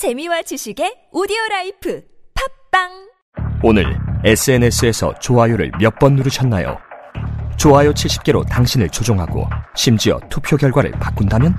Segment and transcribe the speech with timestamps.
[0.00, 2.00] 재미와 지식의 오디오 라이프
[2.72, 2.88] 팟빵
[3.62, 6.78] 오늘 SNS에서 좋아요를 몇 번 누르셨나요?
[7.58, 11.54] 좋아요 70개로 당신을 조종하고 심지어 투표 결과를 바꾼다면?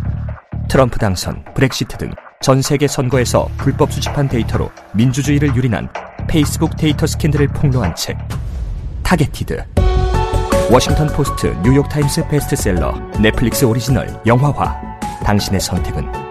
[0.68, 2.10] 트럼프 당선, 브렉시트 등
[2.42, 5.88] 전 세계 선거에서 불법 수집한 데이터로 민주주의를 유린한
[6.28, 8.18] 페이스북 데이터 스캔들을 폭로한 책
[9.04, 9.64] 타겟티드
[10.72, 14.82] 워싱턴 포스트, 뉴욕 타임스 베스트셀러, 넷플릭스 오리지널 영화화
[15.24, 16.31] 당신의 선택은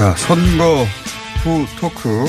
[0.00, 0.86] 자, 선거
[1.44, 2.24] 후 토크.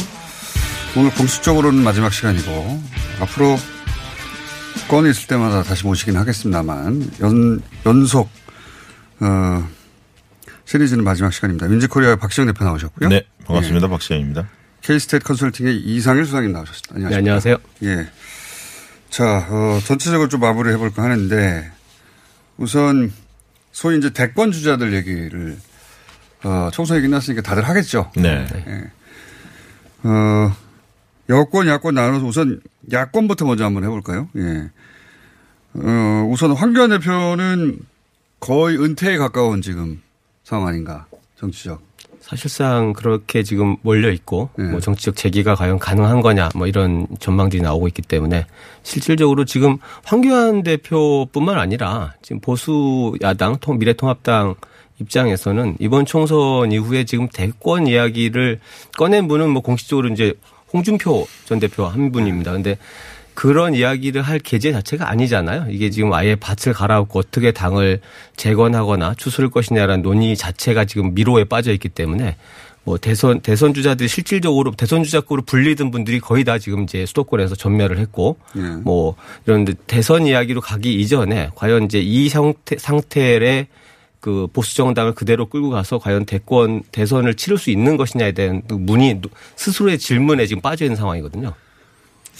[0.97, 2.83] 오늘 공식적으로는 마지막 시간이고,
[3.21, 3.57] 앞으로
[4.89, 8.29] 건이 있을 때마다 다시 모시긴 하겠습니다만, 연, 연속,
[9.21, 9.65] 어,
[10.65, 11.69] 시리즈는 마지막 시간입니다.
[11.69, 13.07] 민지코리아 박시영 대표 나오셨고요.
[13.07, 13.87] 네, 반갑습니다.
[13.87, 14.49] 박시영입니다.
[14.81, 16.95] K스테이트 컨설팅의 이상일 수장님 나오셨습니다.
[16.95, 17.09] 안녕하십니까.
[17.09, 17.57] 네, 안녕하세요.
[17.83, 18.09] 예.
[19.09, 21.71] 자, 어, 전체적으로 좀 마무리 해볼까 하는데,
[22.57, 23.13] 우선,
[23.71, 25.57] 소위 이제 대권 주자들 얘기를,
[26.43, 28.11] 어, 총선이 끝났으니까 다들 하겠죠.
[28.15, 28.47] 네.
[28.67, 28.91] 예.
[30.03, 30.55] 어,
[31.29, 32.61] 여권, 야권 나눠서 우선
[32.91, 34.27] 야권부터 먼저 한번 해볼까요?
[34.35, 34.69] 예.
[35.73, 37.79] 어, 우선 황교안 대표는
[38.39, 40.01] 거의 은퇴에 가까운 지금
[40.43, 41.05] 상황 아닌가,
[41.37, 41.91] 정치적.
[42.19, 44.65] 사실상 그렇게 지금 몰려 있고 네.
[44.65, 48.45] 뭐 정치적 재기가 과연 가능한 거냐 뭐 이런 전망들이 나오고 있기 때문에
[48.83, 54.55] 실질적으로 지금 황교안 대표뿐만 아니라 지금 보수 야당 통 미래통합당
[55.01, 58.59] 입장에서는 이번 총선 이후에 지금 대권 이야기를
[58.97, 60.33] 꺼낸 분은 뭐 공식적으로 이제
[60.73, 62.51] 홍준표 전 대표 한 분입니다.
[62.53, 62.77] 근데
[63.33, 65.67] 그런 이야기를 할 계제 자체가 아니잖아요.
[65.69, 67.99] 이게 지금 아예 밭을 갈아엎고 어떻게 당을
[68.35, 72.35] 재건하거나 추스를 것이냐라는 논의 자체가 지금 미로에 빠져 있기 때문에
[72.83, 77.99] 뭐 대선 대선 주자들이 실질적으로 대선 주자급으로 불리던 분들이 거의 다 지금 이제 수도권에서 전멸을
[77.99, 78.61] 했고 예.
[78.61, 83.67] 뭐 이런 대선 이야기로 가기 이전에 과연 이제 이 상태 상태의
[84.21, 88.75] 그 보수 정당을 그대로 끌고 가서 과연 대권 대선을 치를 수 있는 것이냐에 대한 그
[88.75, 89.19] 문의
[89.55, 91.53] 스스로의 질문에 지금 빠져 있는 상황이거든요.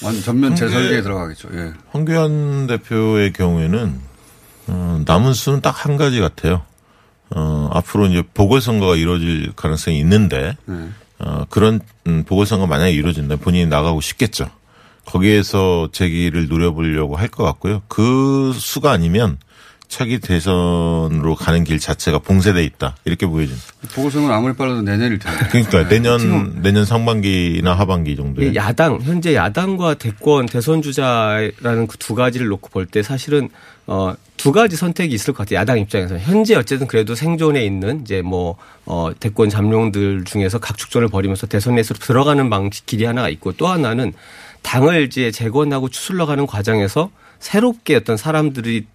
[0.04, 1.50] 완 전면 재설계에 들어가겠죠.
[1.54, 1.74] 예.
[1.90, 4.00] 황교안 대표의 경우에는
[4.68, 6.62] 어, 남은 수는 딱 한 가지 같아요.
[7.36, 10.90] 어, 앞으로 이제 보궐선거가 이루어질 가능성이 있는데 네.
[11.20, 14.50] 어, 그런 음, 보궐선거 만약에 이루어진다 본인이 나가고 싶겠죠.
[15.06, 17.82] 거기에서 재기를 노려보려고 할 것 같고요.
[17.88, 19.38] 그 수가 아니면
[19.92, 23.68] 차기 대선으로 가는 길 자체가 봉쇄돼 있다 이렇게 보여집니다.
[23.94, 25.46] 보궐선거는 아무리 빨라도 내년일 텐데.
[25.52, 32.16] 그러니까 내년 내년 상반기나 하반기 정도에 이 야당 현재 야당과 대권 대선 주자라는 그 두
[32.16, 33.50] 가지를 놓고 볼 때 사실은
[33.86, 35.60] 어 두 가지 선택이 있을 것 같아요.
[35.60, 38.58] 야당 입장에서 현재 어쨌든 그래도 생존해 있는 이제 뭐
[38.88, 44.14] 어 대권 잠룡들 중에서 각축전을 벌이면서 대선 레이스로 들어가는 방식 길이 하나가 있고 또 하나는
[44.64, 48.86] 당을 이제 재건하고 추슬러가는 과정에서 새롭게 어떤 사람들이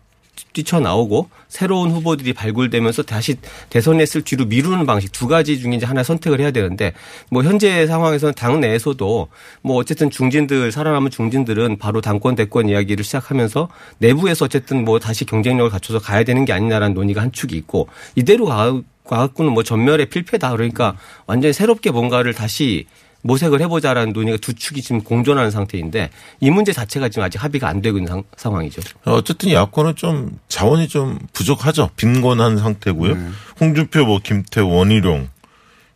[0.53, 3.37] 뛰쳐나오고 새로운 후보들이 발굴되면서 다시
[3.71, 6.93] 대선 레이스를 뒤로 미루는 방식 두 가지 중에 이제 하나 선택을 해야 되는데
[7.31, 9.29] 뭐 현재 상황에서는 당 내에서도
[9.63, 15.71] 뭐 어쨌든 중진들 살아남은 중진들은 바로 당권 대권 이야기를 시작하면서 내부에서 어쨌든 뭐 다시 경쟁력을
[15.71, 20.51] 갖춰서 가야 되는 게 아니냐라는 논의가 한 축이 있고 이대로 가 갖고는 뭐 전멸의 필패다.
[20.51, 20.97] 그러니까
[21.27, 22.87] 완전히 새롭게 뭔가를 다시
[23.27, 27.83] 모색을 해보자라는 논의가 두 축이 지금 공존하는 상태인데 이 문제 자체가 지금 아직 합의가 안
[27.83, 28.81] 되고 있는 상, 상황이죠.
[29.05, 31.91] 어쨌든 야권은 좀 자원이 좀 부족하죠.
[31.97, 33.17] 빈곤한 상태고요.
[33.61, 35.29] 홍준표, 뭐 김태우, 원희룡,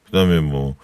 [0.07, 0.75] 그다음에 뭐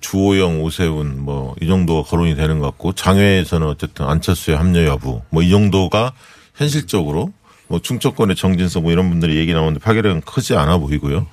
[0.00, 5.42] 주호영, 오세훈 뭐 이 정도가 거론이 되는 것 같고 장외에서는 어쨌든 안철수의 합류 여부 뭐
[5.42, 6.12] 이 정도가
[6.54, 7.32] 현실적으로
[7.66, 11.26] 뭐 중초권의 정진석 뭐 이런 분들이 얘기 나오는데 파괴력은 크지 않아 보이고요.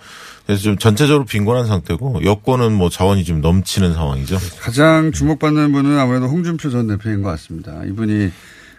[0.48, 4.40] 그래서 좀 전체적으로 빈곤한 상태고 여권은 뭐 자원이 좀 넘치는 상황이죠.
[4.62, 7.84] 가장 주목받는 분은 아무래도 홍준표 전 대표인 것 같습니다.
[7.84, 8.32] 이분이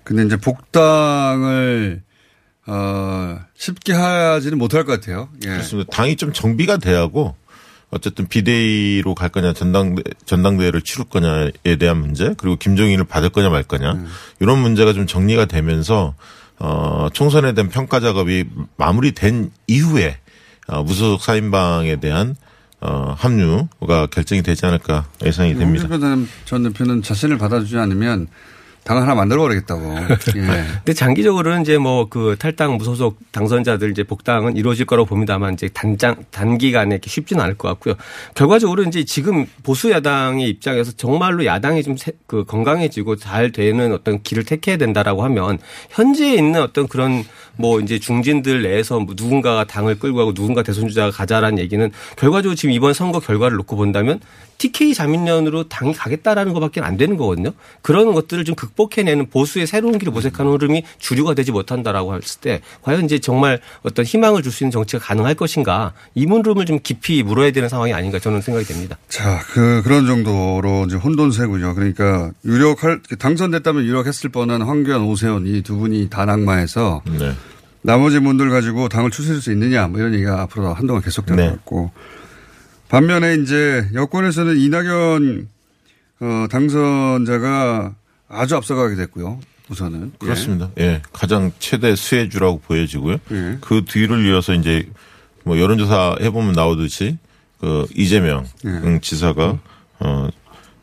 [0.02, 2.00] 근데 이제 복당을
[2.66, 5.28] 어, 쉽게 하지는 못할 것 같아요.
[5.44, 5.48] 예.
[5.48, 5.90] 그렇습니다.
[5.90, 7.36] 당이 좀 정비가 돼야고
[7.90, 13.62] 어쨌든 비대위로 갈 거냐 전당대 전당대회를 치룰 거냐에 대한 문제 그리고 김종인을 받을 거냐 말
[13.62, 14.06] 거냐 음.
[14.40, 16.14] 이런 문제가 좀 정리가 되면서
[16.58, 18.44] 어 총선에 대한 평가 작업이
[18.76, 20.16] 마무리된 이후에
[20.68, 22.36] 어, 무소속 사인방에 대한
[22.80, 25.88] 어 합류가 결정이 되지 않을까 예상이 됩니다.
[25.90, 28.28] 홍준표 전 대표는 자신을 받아주지 않으면
[28.84, 29.82] 당 하나 만들어 버리겠다고.
[30.36, 30.64] 예.
[30.76, 36.24] 근데 장기적으로는 이제 뭐 그 탈당 무소속 당선자들 이제 복당은 이루어질 거라고 봅니다만 이제 단장
[36.30, 37.96] 단기간에 이렇게 쉽지는 않을 것 같고요.
[38.34, 44.44] 결과적으로 이제 지금 보수 야당의 입장에서 정말로 야당이 좀 그 건강해지고 잘 되는 어떤 길을
[44.44, 45.58] 택해야 된다라고 하면
[45.90, 47.24] 현재 있는 어떤 그런
[47.58, 52.54] 뭐 이제 중진들 내에서 뭐 누군가가 당을 끌고 가고 누군가 대선 주자가 가자라는 얘기는 결과적으로
[52.54, 54.20] 지금 이번 선거 결과를 놓고 본다면
[54.58, 57.52] TK 자민련으로 당이 가겠다라는 것밖에 안 되는 거거든요.
[57.80, 63.04] 그런 것들을 좀 극복해내는 보수의 새로운 길을 모색하는 흐름이 주류가 되지 못한다라고 했을 때 과연
[63.04, 67.50] 이제 정말 어떤 희망을 줄 수 있는 정치가 가능할 것인가 이 물음을 좀 깊이 물어야
[67.52, 68.96] 되는 상황이 아닌가 저는 생각이 됩니다.
[69.08, 71.74] 자, 그, 그런 정도로 이제 혼돈세고요.
[71.74, 77.32] 그러니까 유력할, 당선됐다면 유력했을 뻔한 황교안, 오세훈 이 두 분이 다 낙마해서 네.
[77.82, 81.46] 나머지 분들 가지고 당을 추스릴 수 있느냐 뭐 이런 얘기가 앞으로 한동안 계속될 네.
[81.46, 81.90] 것 같고
[82.88, 85.48] 반면에 이제 여권에서는 이낙연
[86.20, 87.94] 어, 당선자가
[88.28, 89.40] 아주 앞서가게 됐고요.
[89.68, 90.18] 우선은 예.
[90.18, 90.70] 그렇습니다.
[90.78, 91.02] 예.
[91.12, 93.18] 가장 최대 수혜주라고 보여지고요.
[93.30, 93.58] 예.
[93.60, 94.88] 그 뒤를 이어서 이제
[95.44, 97.18] 뭐 여론조사 해보면 나오듯이
[97.60, 98.68] 그 이재명 예.
[98.68, 99.58] 응, 지사가
[100.00, 100.28] 어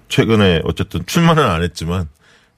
[0.09, 2.07] 최근에 어쨌든 출마는 안 했지만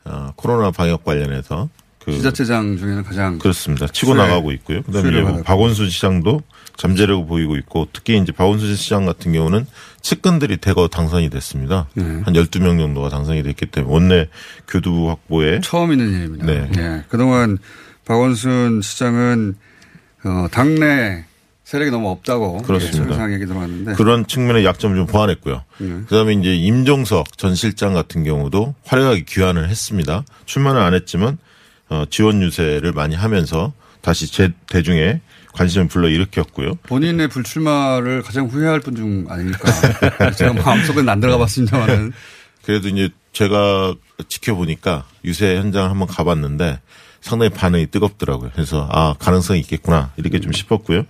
[0.03, 1.69] 어 코로나 방역 관련해서
[2.07, 3.85] 그 지자체장 중에는 가장 그렇습니다.
[3.85, 4.81] 치고 수혜, 나가고 있고요.
[4.83, 5.43] 그다음에 이제 뭐.
[5.43, 6.41] 박원순 시장도
[6.77, 9.67] 잠재력을 보이고 있고 특히 이제 박원순 시장 같은 경우는
[10.01, 11.89] 측근들이 대거 당선이 됐습니다.
[11.95, 12.03] 네.
[12.03, 14.29] 한 12명 정도가 당선이 됐기 때문에 원내
[14.69, 16.45] 교두 확보에 처음 있는 일입니다.
[16.45, 16.69] 네.
[16.77, 17.03] 예.
[17.09, 17.57] 그동안
[18.05, 19.55] 박원순 시장은
[20.23, 21.25] 어, 당내
[21.65, 23.33] 세력이 너무 없다고 그렇습니다.
[23.33, 25.61] 얘기 들어왔는데 그런 측면의 약점을 좀 보완했고요.
[25.79, 25.87] 네.
[26.07, 30.23] 그다음에 이제 임종석 전 실장 같은 경우도 활약하게 귀환을 했습니다.
[30.45, 31.37] 출마는 안 했지만
[31.89, 35.21] 어, 지원 유세를 많이 하면서 다시 제 대중의
[35.53, 36.75] 관심을 불러 일으켰고요.
[36.83, 39.69] 본인의 불출마를 가장 후회할 분 중 아닙니까?
[40.37, 42.13] 제가 마음속은 안 들어가 봤습니다만은
[42.63, 43.95] 그래도 이제 제가
[44.27, 46.79] 지켜보니까 유세 현장을 한번 가봤는데
[47.21, 48.51] 상당히 반응이 뜨겁더라고요.
[48.53, 51.03] 그래서 아 가능성이 있겠구나 이렇게 좀 싶었고요.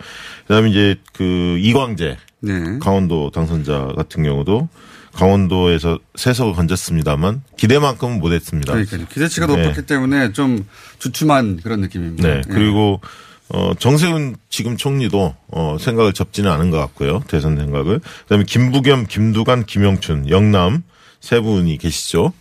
[0.47, 2.79] 그다음에 이제 그 이광재 네.
[2.79, 4.69] 강원도 당선자 같은 경우도
[5.17, 8.73] 강원도에서 세석을 건졌습니다만 기대만큼은 못했습니다.
[8.73, 9.07] 그러니까요.
[9.07, 9.57] 기대치가 네.
[9.57, 10.65] 높았기 때문에 좀
[10.99, 12.27] 주춤한 그런 느낌입니다.
[12.27, 12.37] 네.
[12.37, 12.41] 예.
[12.47, 13.01] 그리고
[13.49, 17.23] 어 정세훈 지금 총리도 어 생각을 접지는 않은 것 같고요.
[17.27, 17.99] 대선 생각을.
[18.23, 20.83] 그다음에 김부겸, 김두관, 김영춘, 영남
[21.19, 22.31] 세 분이 계시죠.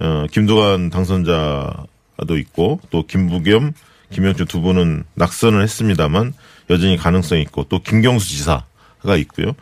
[0.00, 3.72] 어 김두관 당선자도 있고 또 김부겸,
[4.12, 6.32] 김영춘 두 분은 낙선을 했습니다만
[6.70, 9.52] 여전히 가능성이 있고 또 김경수 지사가 있고요.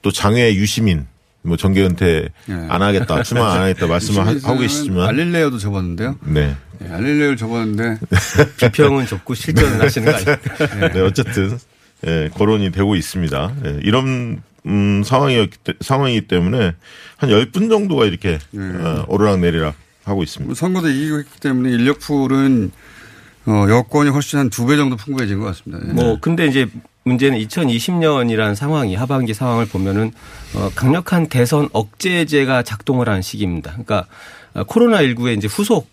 [0.00, 1.06] 또 장외 유시민
[1.46, 2.52] 뭐 정계 은퇴 예.
[2.68, 6.16] 안 하겠다, 출마 안 하겠다 말씀을 하- 하고 계시지만 알릴레오도 접었는데요.
[6.24, 6.56] 네.
[6.84, 7.98] 예, 알릴레오를 접었는데
[8.60, 10.88] 비평은 접고 실전을 하시는 거 아닙니까?
[10.92, 11.56] 네, 어쨌든
[12.06, 13.52] 예, 거론이 되고 있습니다.
[13.64, 16.74] 예, 이런 음, 상황이었기 때, 상황이기 때문에
[17.16, 20.54] 한 10분 정도가 이렇게 어, 오르락 내리락 하고 있습니다.
[20.54, 22.72] 선거도 이기고 있기 때문에 인력풀은
[23.46, 25.86] 어, 여권이 훨씬 한 두 배 정도 풍부해진 것 같습니다.
[25.88, 25.92] 예.
[25.92, 26.66] 뭐 근데 이제
[27.06, 30.12] 문제는 2020년이라는 상황이 하반기 상황을 보면은
[30.54, 33.70] 어 강력한 대선 억제제가 작동을 하는 시기입니다.
[33.70, 34.06] 그러니까
[34.66, 35.88] 코로나 19의 이제 후속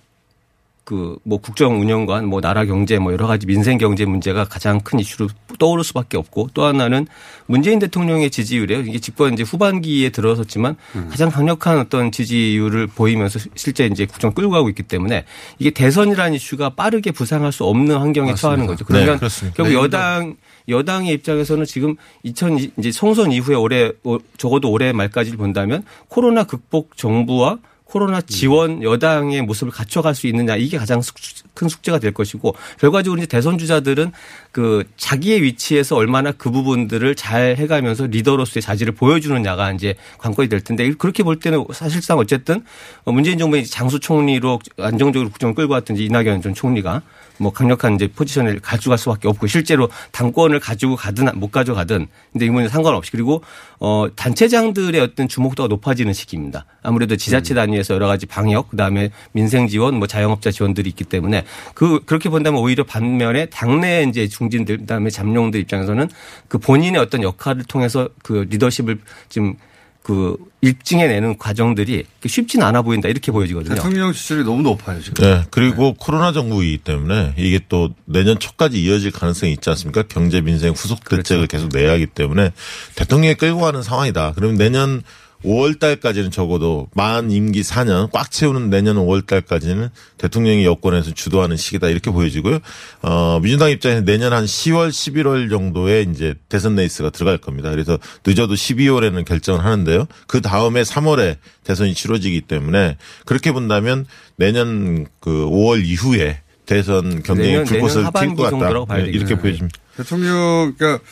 [0.83, 4.99] 그 뭐 국정 운영과 뭐 나라 경제 뭐 여러 가지 민생 경제 문제가 가장 큰
[4.99, 7.07] 이슈로 떠오를 수밖에 없고 또 하나는
[7.45, 8.81] 문재인 대통령의 지지율이에요.
[8.81, 10.75] 이게 집권 이제 후반기에 들어섰지만
[11.09, 15.25] 가장 강력한 어떤 지지율을 보이면서 실제 이제 국정 끌고 가고 있기 때문에
[15.59, 18.85] 이게 대선이라는 이슈가 빠르게 부상할 수 없는 환경에 처하는 거죠.
[18.85, 19.27] 네, 그러니까.
[19.55, 20.35] 결국 네, 여당
[20.67, 26.95] 여당의 입장에서는 지금 2000 이제 총선 이후에 올해 어, 적어도 올해 말까지를 본다면 코로나 극복
[26.97, 31.15] 정부와 코로나 지원 여당의 모습을 갖춰갈 수 있느냐 이게 가장 숙-
[31.53, 34.11] 큰 숙제가 될 것이고 결과적으로 이제 대선 주자들은
[34.51, 40.91] 그 자기의 위치에서 얼마나 그 부분들을 잘 해가면서 리더로서의 자질을 보여주느냐가 이제 관건이 될 텐데
[40.93, 42.63] 그렇게 볼 때는 사실상 어쨌든
[43.05, 47.01] 어, 문재인 정부의 장수 총리로 안정적으로 국정을 끌고 이제 이낙연 전 총리가
[47.37, 52.69] 뭐 강력한 이제 포지션을 가져갈 수밖에 없고 실제로 당권을 가지고 가든 못 가져가든 근데 이거는
[52.69, 53.43] 상관없이 그리고
[53.79, 56.65] 어 단체장들의 어떤 주목도가 높아지는 시기입니다.
[56.81, 62.03] 아무래도 지자체 단위에서 여러 가지 방역 그다음에 민생 지원 뭐 자영업자 지원들이 있기 때문에 그
[62.05, 66.09] 그렇게 본다면 오히려 반면에 당내 이제 중진들 그다음에 잠룡들 입장에서는
[66.47, 68.99] 그 본인의 어떤 역할을 통해서 그 리더십을
[69.29, 69.55] 좀
[70.03, 73.75] 그 입증해내는 과정들이 쉽지는 않아 보인다 이렇게 보여지거든요.
[73.75, 75.23] 대통령 지지율이 너무 높아요 지금.
[75.23, 75.43] 네.
[75.49, 80.03] 그리고 코로나 정부이기 때문에 이게 또 내년 초까지 이어질 가능성이 있지 않습니까?
[80.03, 82.51] 경제 민생 후속 대책을 계속 내야 하기 때문에
[82.95, 84.33] 대통령이 끌고 가는 상황이다.
[84.35, 85.03] 그러면 내년
[85.43, 91.89] 5월 달까지는 적어도 만 임기 4년 꽉 채우는 내년 5월 달까지는 대통령이 여권에서 주도하는 시기다
[91.89, 92.59] 이렇게 보여지고요.
[93.01, 97.69] 어, 민주당 입장에서 내년 한 10월, 11월 정도에 이제 대선 레이스가 들어갈 겁니다.
[97.69, 100.07] 그래서 늦어도 12월에는 결정을 하는데요.
[100.27, 104.05] 그 다음에 3월에 대선이 치러지기 때문에 그렇게 본다면
[104.37, 108.93] 내년 그 5월 이후에 대선 경쟁이 불꽃을 튈것 정도라고 같다.
[108.93, 109.35] 봐야 네, 이렇게.
[109.37, 109.79] 보여집니다.
[109.97, 111.03] 대통령 그러니까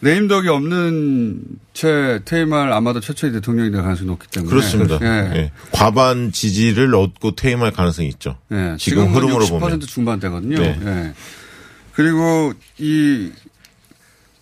[0.00, 1.40] 내임덕이 없는
[1.72, 4.98] 채 퇴임할 아마도 최초의 대통령이 될 가능성이 높기 때문에 그렇습니다.
[5.02, 5.36] 예.
[5.36, 5.52] 예.
[5.72, 8.36] 과반 지지를 얻고 퇴임할 가능성이 있죠.
[8.52, 8.76] 예.
[8.78, 9.80] 지금 흐름으로 60% 보면.
[9.80, 10.58] 중반대거든요.
[10.58, 10.78] 네.
[10.84, 11.12] 예.
[11.94, 13.30] 그리고 이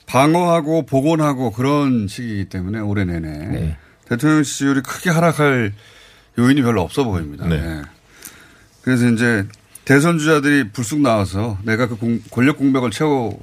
[0.06, 3.76] 방어하고 복원하고 그런 시기이기 때문에 올해 내내 네.
[4.08, 5.72] 대통령 지지율이 크게 하락할
[6.38, 7.46] 요인이 별로 없어 보입니다.
[7.46, 7.56] 네.
[7.56, 7.82] 예.
[8.82, 9.46] 그래서 이제
[9.84, 13.38] 대선 주자들이 불쑥 나와서 내가 그 공- 권력 공백을 채워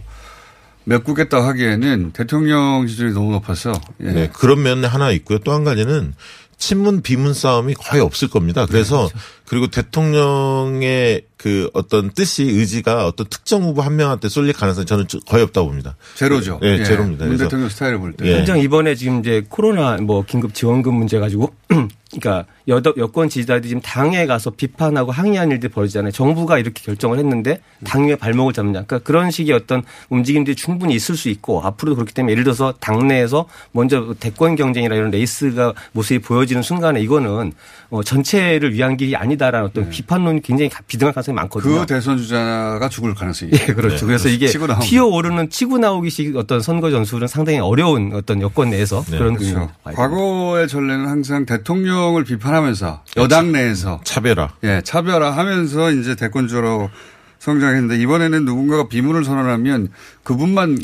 [0.86, 3.72] 메꾸겠다 하기에는 대통령 지지율이 너무 높아서
[4.02, 4.12] 예.
[4.12, 5.40] 네, 그런 면이 하나 있고요.
[5.40, 6.14] 또 한 가지는
[6.58, 8.66] 친문 비문 싸움이 거의 없을 겁니다.
[8.68, 9.20] 그래서 그
[9.56, 15.44] 리고 대통령의 그 어떤 뜻이 의지가 어떤 특정 후보 한 명한테 쏠릴 가능성이 저는 거의
[15.44, 15.96] 없다고 봅니다.
[16.14, 16.60] 제로죠.
[16.62, 16.84] 네, 예.
[16.84, 17.26] 제로입니다.
[17.26, 18.28] 문 그래서 대통령 스타일을 볼 때.
[18.28, 18.38] 예.
[18.38, 21.52] 현장 이번에 지금 이제 코로나 뭐 긴급 지원금 문제 가지고
[22.12, 26.12] 그러니까 여, 여권 지지자들이 지금 당에 가서 비판하고 항의하는 일들이 벌어지잖아요.
[26.12, 28.84] 정부가 이렇게 결정을 했는데 당의 발목을 잡느냐.
[28.84, 33.48] 그러니까 그런 식의 어떤 움직임들이 충분히 있을 수 있고 앞으로도 그렇기 때문에 예를 들어서 당내에서
[33.72, 37.54] 먼저 대권 경쟁이나 이런 레이스가 모습이 보여지는 순간에 이거는
[37.90, 41.80] 어, 전체를 위한 길이 아니다 라는 어떤 비판론이 굉장히 비등할 가능성이 많거든요.
[41.80, 44.06] 그 대선 주자가 죽을 가능성이 예, 그렇죠.
[44.06, 44.48] 그래서 이게.
[44.82, 49.72] 튀어 오르는 치고 나오기식 어떤 선거 전술은 상당히 어려운 어떤 여권 내에서 그런 그렇죠.
[49.84, 54.50] 과거의 전례는 항상 대통령을 비판하면서 여당 내에서 차별화.
[54.64, 56.90] 예, 차별화하면서 이제 대권주로
[57.40, 59.90] 성장했는데 이번에는 누군가가 비문을 선언하면
[60.24, 60.78] 그분만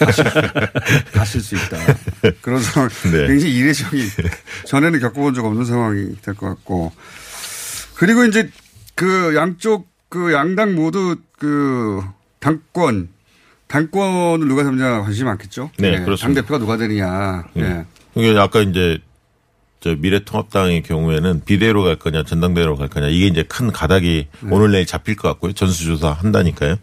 [0.00, 0.24] 가실,
[1.14, 1.76] 가실 수 있다.
[2.40, 2.88] 그런 상황.
[3.12, 3.28] 네.
[3.28, 4.02] 굉장히 이례적인
[4.66, 6.92] 전에는 겪어본 적 없는 상황이 될 것 같고.
[8.00, 8.48] 그리고 이제
[8.94, 12.02] 그 양쪽 그 양당 모두 그
[12.38, 13.10] 당권
[13.66, 15.70] 당권을 누가 잡느냐 관심이 많겠죠.
[15.76, 16.26] 네, 예, 그렇습니다.
[16.26, 17.44] 당 대표가 누가 되느냐.
[17.58, 17.84] 예.
[18.14, 19.00] 이게 아까 이제
[19.80, 24.48] 저 미래통합당의 경우에는 비대로 갈 거냐 전당대로 갈 거냐 이게 이제 큰 가닥이 네.
[24.50, 26.76] 오늘 내일 잡힐 것 같고요 전수조사 한다니까요.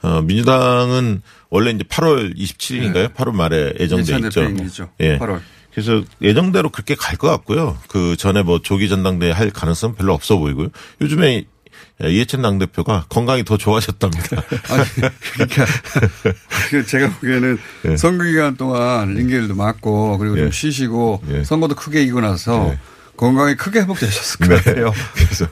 [0.00, 3.12] 어, 민주당은 원래 이제 8월 27일인가요?
[3.12, 4.88] 8월 말에 예정돼 있죠.
[5.00, 5.18] 예.
[5.18, 5.42] 8월.
[5.72, 7.78] 그래서 예정대로 그렇게 갈 것 같고요.
[7.88, 10.68] 그 전에 뭐 조기 전당대회 할 가능성 은 별로 없어 보이고요.
[11.00, 11.44] 요즘에
[12.02, 14.42] 이해찬 당대표가 건강이 더 좋아졌답니다.
[14.70, 14.84] 아니,
[15.34, 15.66] 그러니까
[16.70, 17.58] 그 제가 보기에는
[17.96, 20.50] 선거 기간 동안 링겔도 맞고 그리고 좀 예.
[20.50, 21.44] 쉬시고 예.
[21.44, 22.78] 선거도 크게 이기고 나서 예.
[23.16, 24.92] 건강이 크게 회복되셨을 것 같아요.
[25.14, 25.44] 그래서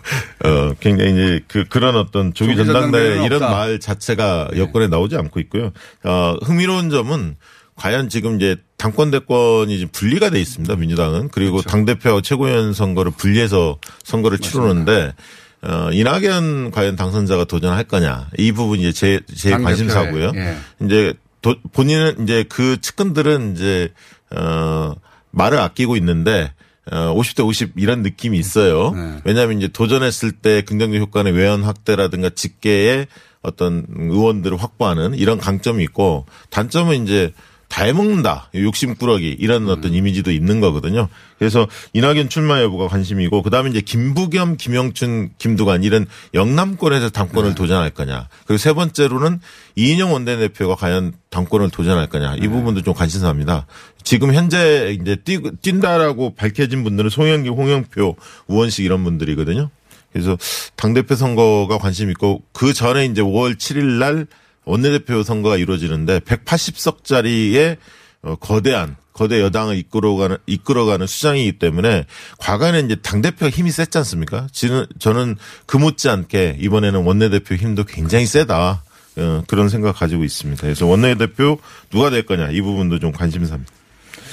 [0.45, 3.51] 어 굉장히 이제 그 그런 어떤 조기 전당대회 이런 없다.
[3.55, 5.71] 말 자체가 여권에 나오지 않고 있고요.
[6.05, 7.37] 어 흥미로운 점은
[7.77, 10.75] 과연 지금 이제 당권 대권이 지금 분리가 돼 있습니다.
[10.75, 11.69] 민주당은 그리고 그렇죠.
[11.69, 15.13] 당 대표하고 최고위원 선거를 분리해서 선거를 치르는데
[15.61, 20.33] 어 이낙연 과연 당선자가 도전할 거냐 이 부분이 이제 제, 제당 관심사고요.
[20.35, 20.57] 예.
[20.83, 23.93] 이제 도, 본인은 이제 그 측근들은 이제
[24.35, 24.95] 어
[25.31, 26.51] 말을 아끼고 있는데
[26.91, 28.93] 어 50대 50 이런 느낌이 있어요.
[28.93, 29.19] 네.
[29.25, 33.09] 왜냐하면 이제 도전했을 때 긍정적 효과는 외연 확대라든가 직계의
[33.43, 37.35] 어떤 의원들을 확보하는 이런 강점이 있고 단점은 이제
[37.71, 38.51] 다 해먹는다.
[38.53, 39.37] 욕심꾸러기.
[39.39, 41.09] 이런 어떤 이미지도 있는 거거든요.
[41.39, 48.29] 그래서 이낙연 출마 여부가 관심이고 그다음에 이제 김부겸, 김영춘, 김두관 이런 영남권에서 당권을 도전할 거냐.
[48.45, 49.41] 그리고 세 번째로는
[49.77, 52.35] 이인영 원내대표가 과연 당권을 도전할 거냐.
[52.37, 53.67] 이 부분도 좀 관심사입니다.
[54.03, 58.17] 지금 현재 이제 뛰, 뛴다라고 밝혀진 분들은 송영기, 홍영표,
[58.49, 59.71] 우원식 이런 분들이거든요.
[60.13, 60.37] 그래서
[60.75, 64.27] 당대표 선거가 관심 있고 그 전에 이제 5월 7일 날
[64.65, 67.77] 원내대표 선거가 이루어지는데 180석짜리의
[68.23, 72.07] 어, 거대한 거대 여당을 이끌어가는 이끌어가는 수장이기 때문에
[72.39, 74.47] 과거에는 이제 당 대표가 힘이 셌지 않습니까?
[74.53, 75.37] 지는 저는
[75.67, 78.83] 그 못지않게 이번에는 원내대표 힘도 굉장히 세다.
[79.17, 80.63] 어, 그런 생각 가지고 있습니다.
[80.63, 81.59] 그래서 원내대표
[81.91, 83.73] 누가 될 거냐 이 부분도 좀 관심사입니다.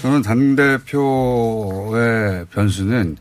[0.01, 3.17] 저는 당 대표의 변수는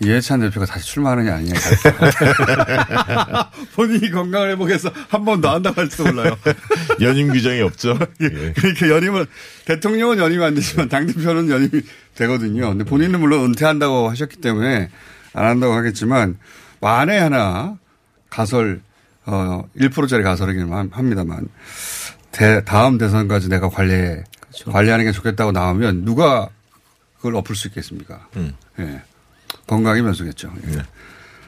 [0.00, 1.54] 이해찬 대표가 다시 출마하느냐 아니냐.
[3.74, 6.36] 본인이 건강을 회복해서 한 번 더 한다고 할지도 몰라요.
[7.00, 7.98] 연임 규정이 없죠.
[8.20, 8.28] 예.
[8.28, 9.26] 그러니까 연임은
[9.66, 11.82] 대통령은 연임이 안 되지만 당대표는 연임이
[12.16, 12.68] 되거든요.
[12.70, 14.90] 근데 본인은 물론 은퇴한다고 하셨기 때문에
[15.32, 16.38] 안 한다고 하겠지만
[16.80, 17.76] 만에 하나
[18.30, 18.80] 가설
[19.26, 21.48] 어 1%짜리 가설이긴 합니다만
[22.32, 24.22] 대, 다음 대선까지 내가 관리해
[24.70, 26.48] 관리하는 게 좋겠다고 나오면 누가
[27.16, 28.26] 그걸 엎을 수 있겠습니까?
[28.36, 28.54] 음.
[28.80, 29.02] 예.
[29.66, 30.52] 건강이 변수겠죠.
[30.68, 30.76] 예.
[30.76, 30.82] 네.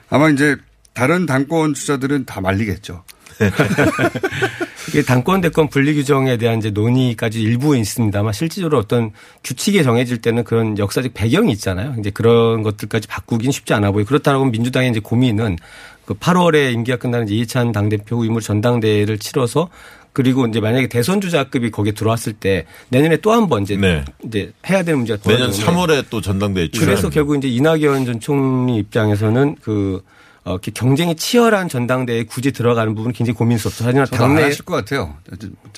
[0.08, 0.56] 아마 이제
[0.94, 3.04] 다른 당권 주자들은 다 말리겠죠.
[4.88, 9.10] 이게 당권 대권 분리 규정에 대한 이제 논의까지 일부 있습니다만 실질적으로 어떤
[9.44, 11.94] 규칙이 정해질 때는 그런 역사적 배경이 있잖아요.
[11.98, 14.04] 이제 그런 것들까지 바꾸긴 쉽지 않아 보이.
[14.04, 15.58] 그렇다고 민주당의 이제 고민은
[16.06, 19.68] 그 8월에 임기가 끝나는 이해찬 당대표 의무 전당대회를 치러서
[20.16, 24.02] 그리고 이제 만약에 대선 주자급이 거기에 들어왔을 때 내년에 또 한 번 이제 네.
[24.24, 27.10] 이제 해야 되는 문제가 내년 돌아오는데 3월에 또 전당대회 그래서.
[27.10, 30.00] 결국 이제 이낙연 전 총리 입장에서는 그
[30.44, 33.84] 어, 이렇게 경쟁이 치열한 전당대회에 굳이 들어가는 부분은 굉장히 고민스럽죠.
[33.84, 35.16] 하지만 당내 하실 것 같아요.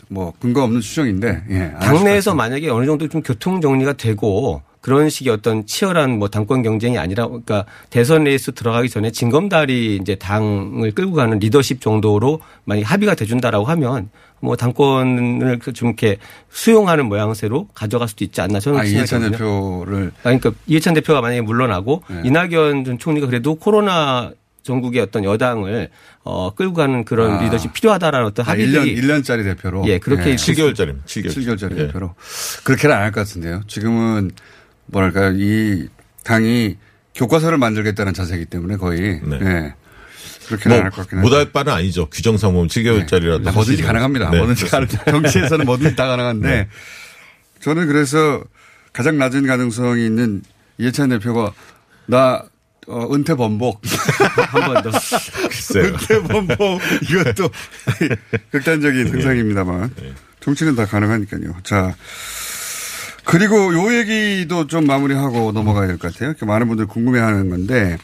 [0.09, 1.43] 뭐 근거 없는 추정인데.
[1.51, 2.35] 예, 당내에서.
[2.37, 7.27] 만약에 어느 정도 좀 교통 정리가 되고 그런 식의 어떤 치열한 뭐 당권 경쟁이 아니라
[7.27, 13.65] 그러니까 대선 레이스 들어가기 전에 징검다리 이제 당을 끌고 가는 리더십 정도로 만약 합의가 돼준다라고
[13.67, 16.17] 하면 뭐 당권을 그좀 이렇게
[16.51, 19.31] 수용하는 모양새로 가져갈 수도 있지 않나 저는 아, 이해찬.
[19.33, 22.23] 대표를 아니, 그러니까 이해찬 대표가 만약에 물러나고 네.
[22.25, 25.89] 이낙연 전 총리가 그래도 코로나 정국의 어떤 여당을
[26.25, 27.43] 어 끌고 가는 그런 아.
[27.43, 29.85] 리더십 필요하다라는 어떤 아, 1년, 합의들이 1년짜리 대표로.
[29.87, 31.05] 예, 그렇게 7개월짜리입니다.
[31.07, 31.29] 7개월.
[31.29, 31.87] 7개월짜리 예.
[31.87, 32.15] 대표로.
[32.65, 33.63] 그렇게는 안 할 것 같은데요.
[33.67, 34.31] 지금은
[34.87, 35.33] 뭐랄까요.
[35.39, 35.89] 이
[36.25, 36.77] 당이
[37.15, 39.21] 교과서를 만들겠다는 자세이기 때문에 거의.
[39.25, 39.39] 네.
[39.41, 39.75] 예.
[40.49, 41.21] 그렇게는 안할 것 같긴.
[41.21, 42.07] 못할 바는 아니죠.
[42.11, 43.45] 규정상 보면 7개월짜리라도.
[43.45, 44.31] 네, 뭐든지 가능합니다.
[44.31, 46.69] 뭐든지 가능, 정치에서는 뭐든지 다 가능한데 네.
[47.61, 48.43] 저는 그래서
[48.93, 50.43] 가장 낮은 가능성이 있는
[50.79, 51.53] 이해찬 대표가
[52.07, 52.43] 나
[52.87, 53.83] 어, 은퇴 번복.
[54.49, 54.91] 한 번 더.
[55.49, 55.85] 글쎄요.
[55.85, 56.81] 은퇴 번복.
[57.03, 57.51] 이것도
[58.51, 59.93] 극단적인 상상입니다만.
[60.41, 61.57] 정치는 다 가능하니까요.
[61.65, 61.95] 자.
[63.25, 66.33] 그리고 요 얘기도 좀 마무리하고 넘어가야 될 것 같아요.
[66.47, 67.99] 많은 분들이 궁금해 하는 건데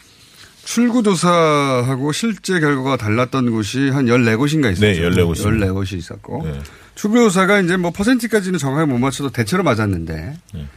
[0.64, 4.86] 출구조사하고 실제 결과가 달랐던 곳이 한 14곳인가 있었죠.
[4.86, 5.66] 네, 14곳 입니다.
[5.66, 6.42] 14곳이 있었고.
[6.44, 6.60] 네.
[6.94, 10.36] 출구조사가 이제 뭐 퍼센트까지는 정확하게 못 맞춰도 대체로 맞았는데.
[10.54, 10.68] 네.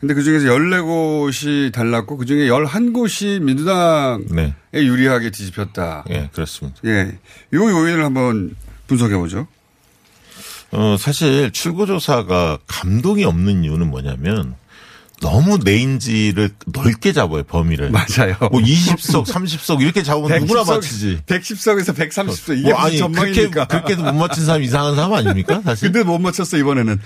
[0.00, 4.54] 근데 그 중에서 14곳이 달랐고 그 중에 11곳이 민주당에 네.
[4.74, 6.04] 유리하게 뒤집혔다.
[6.10, 6.80] 예, 그렇습니다.
[6.84, 7.18] 예.
[7.54, 8.54] 요 요인을 한번
[8.86, 9.46] 분석해 보죠.
[10.72, 14.54] 어, 사실 출구조사가 감동이 없는 이유는 뭐냐면
[15.22, 17.90] 너무 내인지를 넓게 잡아요, 범위를.
[17.90, 18.36] 맞아요.
[18.40, 21.20] 뭐 20석, 30석 이렇게 잡으면 누구나 맞히지.
[21.26, 22.58] 110석에서 130석.
[22.58, 23.48] 이게 뭐 아니, 무슨 그렇게?
[23.48, 25.62] 그렇게도 못 맞힌 사람 이상한 사람 아닙니까?
[25.64, 25.90] 사실.
[25.90, 26.98] 근데 못 맞췄어, 이번에는.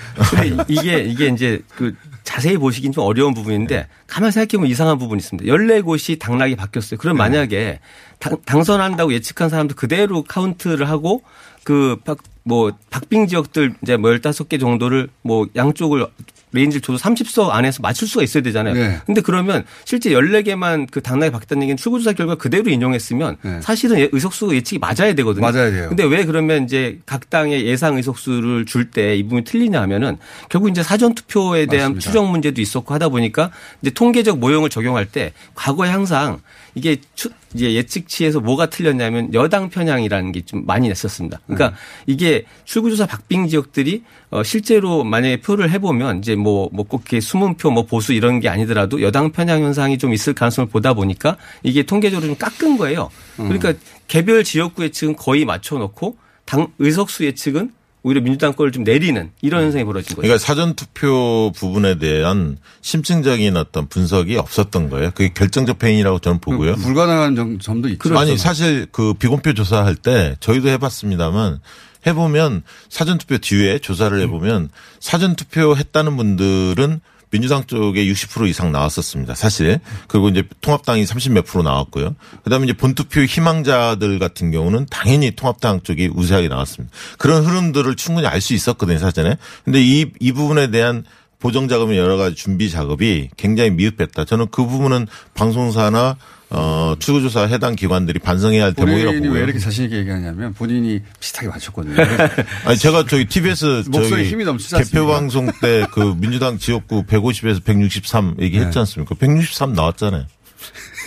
[0.68, 1.94] 이게 이게 이제 그
[2.25, 5.53] 자세히 보시긴 좀 어려운 부분인데 가만 생각해 보면 이상한 부분이 있습니다.
[5.53, 6.99] 14곳이 당락이 바뀌었어요.
[6.99, 7.81] 그럼 만약에
[8.18, 11.23] 당, 당선한다고 예측한 사람도 그대로 카운트를 하고
[11.64, 16.07] 그뭐 박빙 지역들 이제 뭐 15개 정도를 뭐 양쪽을
[16.53, 18.74] range를 줘도 30석 안에서 맞출 수가 있어야 되잖아요.
[18.74, 18.98] 네.
[19.06, 23.60] 근데 그러면 실제 14개만 그 당락이 바뀌었다는 얘기는 출구조사 결과 그대로 인용했으면 네.
[23.62, 25.42] 사실은 예- 의석수 예측이 맞아야 되거든요.
[25.50, 25.88] 맞아야 돼요.
[25.88, 30.16] 근데 왜 그러면 이제 각 당의 예상 의석수를 줄 때 이 부분이 틀리냐 하면은
[30.48, 32.00] 결국 이제 사전 투표에 대한 맞습니다.
[32.00, 33.50] 추정 문제도 있었고 하다 보니까
[33.82, 36.40] 이제 통계적 모형을 적용할 때 과거에 항상
[36.74, 41.40] 이게 추, 이제 예측치에서 뭐가 틀렸냐면 여당 편향이라는 게 좀 많이 냈었습니다.
[41.46, 47.56] 그러니까 이게 출구조사 박빙 지역들이 어 실제로 만약에 표를 해보면 이제 뭐 뭐꼭 이렇게 숨은
[47.56, 51.82] 표 뭐 보수 이런 게 아니더라도 여당 편향 현상이 좀 있을 가능성을 보다 보니까 이게
[51.82, 53.10] 통계적으로 좀 깎은 거예요.
[53.36, 53.74] 그러니까
[54.08, 59.84] 개별 지역구 예측은 거의 맞춰놓고 당 의석수 예측은 오히려 민주당 거를 좀 내리는 이런 현상이
[59.84, 60.22] 벌어진 거예요.
[60.22, 65.10] 그러니까 사전 투표 부분에 대한 심층적인 어떤 분석이 없었던 거예요.
[65.10, 66.76] 그게 결정적 패인이라고 저는 보고요.
[66.76, 68.18] 불가능한 점- 점도 있죠.
[68.18, 71.60] 아니 사실 그 비공표 조사할 때 저희도 해봤습니다만
[72.06, 77.00] 해보면 사전 투표 뒤에 조사를 해보면 사전 투표 했다는 분들은
[77.31, 79.35] 민주당 쪽에 60% 이상 나왔었습니다.
[79.35, 79.81] 사실.
[80.09, 82.16] 그리고 이제 통합당이 30 몇 프로 나왔고요.
[82.43, 86.95] 그다음에 이제 본투표 희망자들 같은 경우는 당연히 통합당 쪽이 우세하게 나왔습니다.
[87.19, 89.37] 그런 흐름들을 충분히 알 수 있었거든요, 사전에.
[89.64, 91.05] 근데 이, 이 부분에 대한
[91.38, 94.25] 보정 작업이 여러 가지 준비 작업이 굉장히 미흡했다.
[94.25, 96.16] 저는 그 부분은 방송사나
[96.50, 99.44] 어, 출구조사 해당 기관들이 반성해야 할 대목이라고 본인이 왜 보고요.
[99.44, 101.94] 이렇게 자신 있게 얘기하냐면 본인이 비슷하게 맞췄거든요.
[102.66, 105.12] 아니 제가 저희 TBS 목소리 저희 힘이 넘치지 개표 않습니까?
[105.14, 108.80] 방송 때 그 민주당 지역구 150에서 163 얘기했지 네.
[108.80, 109.14] 않습니까?
[109.14, 110.24] 163 나왔잖아요.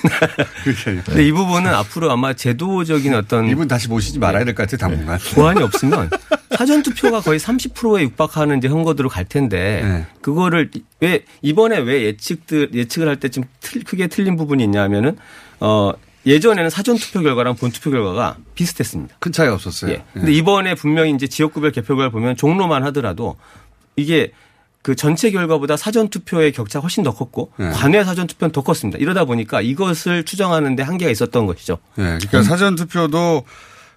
[1.05, 5.17] 근데 이 부분은 앞으로 아마 제도적인 어떤 이분 다시 모시지 말아야 될 것 같아요, 당분간.
[5.33, 6.09] 보완이 없으면
[6.57, 10.05] 사전 투표가 거의 30%에 육박하는 이제 선거들로 갈 텐데 네.
[10.21, 13.43] 그거를 왜 이번에 왜 예측들 예측을 할 때 좀
[13.85, 15.17] 크게 틀린 부분이 있냐면은
[15.59, 15.93] 어
[16.25, 19.15] 예전에는 사전 투표 결과랑 본 투표 결과가 비슷했습니다.
[19.19, 19.91] 큰 차이 없었어요.
[19.91, 20.03] 예.
[20.13, 23.35] 근데 이번에 분명히 이제 지역구별 개표결 보면 종로만 하더라도
[23.97, 24.31] 이게
[24.81, 27.69] 그 전체 결과보다 사전 투표의 격차가 훨씬 더 컸고 네.
[27.71, 28.99] 관외 사전 투표는 더 컸습니다.
[28.99, 31.77] 이러다 보니까 이것을 추정하는데 한계가 있었던 것이죠.
[31.99, 33.43] 예, 그러니까 사전 투표도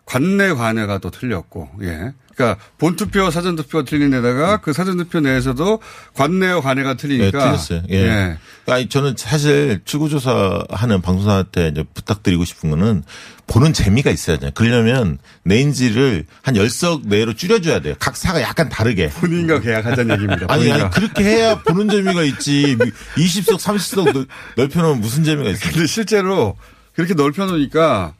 [0.05, 2.13] 관내 관외가 또 틀렸고, 예.
[2.37, 5.81] 그러니까 본투표 사전투표가 틀린 데다가 그 사전투표 내에서도
[6.15, 7.39] 관내와 관외가 네, 틀리니까.
[7.39, 7.83] 틀렸어요.
[7.91, 8.37] 예.
[8.67, 13.05] 아니, 저는 사실 출구조사하는 방송사한테 이제 부탁드리고 싶은 거는
[13.47, 14.51] 보는 재미가 있어야 돼요.
[14.55, 17.95] 그러려면 range를 한 열 석 내로 줄여줘야 돼요.
[17.99, 19.09] 각 사가 약간 다르게.
[19.09, 20.47] 본인과 계약하자는 얘기입니다.
[20.51, 20.71] 아니.
[20.71, 22.77] 아니, 그렇게 해야 보는 재미가 있지.
[23.17, 25.73] 20석, 30석 넓혀놓으면 무슨 재미가 있어요.
[25.73, 26.57] 근데 실제로
[26.95, 28.13] 그렇게 넓혀놓으니까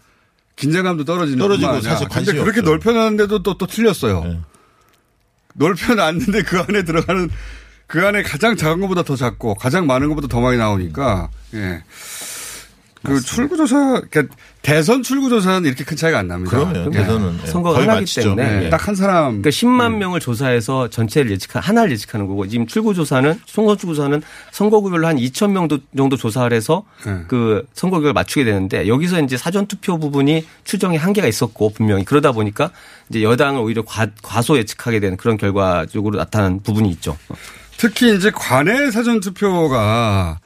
[0.57, 2.71] 긴장감도 떨어지는 떨어지고 사실 근데 그렇게 없죠.
[2.71, 4.25] 넓혀놨는데도 또, 또 틀렸어요.
[4.25, 4.41] 네.
[5.55, 7.31] 넓혀놨는데 그 안에 들어가는
[7.87, 11.83] 그 안에 가장 작은 것보다 더 작고 가장 많은 것보다 더 많이 나오니까 예.
[13.07, 16.57] 그 출구조사, 그러니까 대선 출구조사는 이렇게 큰 차이가 안 납니다.
[16.57, 16.99] 그러면 예.
[16.99, 18.13] 대선은 예, 선거가 하나기.
[18.15, 18.71] 때문에 예.
[18.71, 19.43] 딱한 사람.
[19.43, 25.53] 그러니까 10만 명을 조사해서 전체를 예측한 하나를 예측하는 거고 지금 출구조사는 선거주조사는 선거구별로 한 2천
[25.53, 27.23] 명 정도 조사를 해서 네.
[27.29, 32.33] 그 선거 결과를 맞추게 되는데 여기서 이제 사전 투표 부분이 추정에 한계가 있었고 분명히 그러다
[32.33, 32.71] 보니까
[33.09, 37.17] 이제 여당을 오히려 과, 과소 예측하게 되는 그런 결과적으로 나타난 부분이 있죠.
[37.77, 40.41] 특히 이제 관내 사전 투표가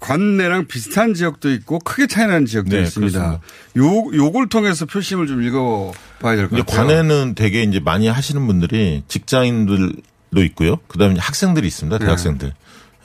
[0.00, 3.40] 관내랑 비슷한 지역도 있고 크게 차이나는 지역도 네, 있습니다.
[3.76, 4.12] 그렇습니다.
[4.14, 6.86] 요, 요걸 통해서 표심을 좀 읽어봐야 될 것 같아요.
[6.86, 10.76] 관에는 되게 이제 많이 하시는 분들이 직장인들도 있고요.
[10.88, 11.98] 그다음에 학생들이 있습니다.
[11.98, 12.04] 네.
[12.04, 12.52] 대학생들.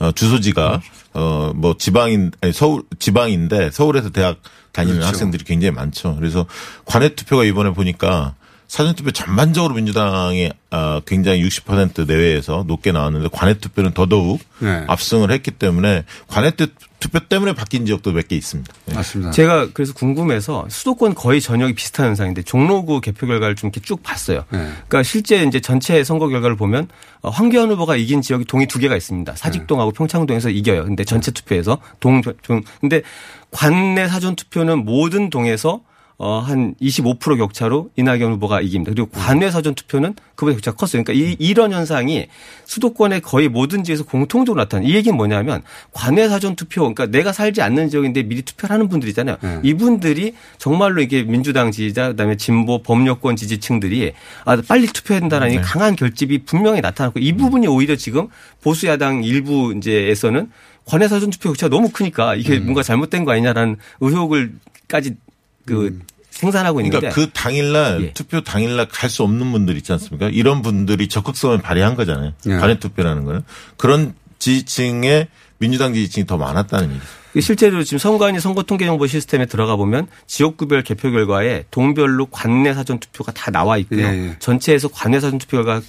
[0.00, 0.80] 어, 주소지가
[1.14, 4.38] 어 뭐 지방인 아니 서울 지방인데 서울에서 대학
[4.72, 5.08] 다니는 그렇죠.
[5.08, 6.16] 학생들이 굉장히 많죠.
[6.16, 6.46] 그래서
[6.84, 8.34] 관외 투표가 이번에 보니까
[8.66, 14.84] 사전 투표 전반적으로 민주당이 어, 굉장히 60% 내외에서 높게 나왔는데 관외 투표는 더더욱 네.
[14.88, 16.66] 압승을 했기 때문에 관외 투-
[16.98, 18.72] 투표 때문에 바뀐 지역도 몇 개 있습니다.
[18.86, 18.94] 네.
[18.94, 19.30] 맞습니다.
[19.30, 24.44] 제가 그래서 궁금해서 수도권 거의 전역이 비슷한 현상인데 종로구 개표 결과를 좀 이렇게 쭉 봤어요.
[24.50, 24.58] 네.
[24.88, 26.88] 그러니까 실제 이제 전체 선거 결과를 보면
[27.20, 29.36] 어, 황교안 후보가 이긴 지역이 동이 두 개가 있습니다.
[29.36, 29.96] 사직동하고 네.
[29.98, 30.84] 평창동에서 이겨요.
[30.84, 33.02] 근데 전체 투표에서 동, 동 근데
[33.50, 35.80] 관내 사전 투표는 모든 동에서
[36.16, 38.92] 어, 한 25% 격차로 이낙연 후보가 이깁니다.
[38.92, 41.02] 그리고 관외 사전 투표는 그보다 격차가 컸어요.
[41.02, 42.28] 그러니까 이, 이런 현상이
[42.66, 47.62] 수도권의 거의 모든 지역에서 공통적으로 나타나는 이 얘기는 뭐냐면 관외 사전 투표, 그러니까 내가 살지
[47.62, 49.36] 않는 지역인데 미리 투표를 하는 분들이잖아요.
[49.42, 49.60] 네.
[49.64, 54.12] 이분들이 정말로 이게 민주당 지지자, 그다음에 진보 범여권 지지층들이
[54.44, 55.60] 아, 빨리 투표해야 된다라는 네.
[55.62, 58.28] 강한 결집이 분명히 나타났고 이 부분이 오히려 지금
[58.62, 60.48] 보수 야당 일부 이제에서는
[60.84, 62.64] 관외 사전 투표 격차가 너무 크니까 이게 음.
[62.64, 65.16] 뭔가 잘못된 거 아니냐라는 의혹을까지
[65.64, 66.00] 그
[66.30, 68.12] 생산하고 있는데 그러니까 그 당일날 예.
[68.12, 70.28] 투표 당일날 갈 수 없는 분들 있지 않습니까?
[70.28, 72.32] 이런 분들이 적극성을 발휘한 거잖아요.
[72.46, 72.56] 예.
[72.56, 73.42] 관외 투표라는 거는
[73.76, 77.06] 그런 지지층의 민주당 지지층이 더 많았다는 얘기죠.
[77.40, 83.50] 실제로 지금 선관위 선거통계정보 시스템에 들어가 보면 지역구별 개표 결과에 동별로 관내 사전 투표가 다
[83.50, 84.06] 나와 있고요.
[84.06, 84.36] 예, 예.
[84.38, 85.80] 전체에서 관내 사전 투표 결과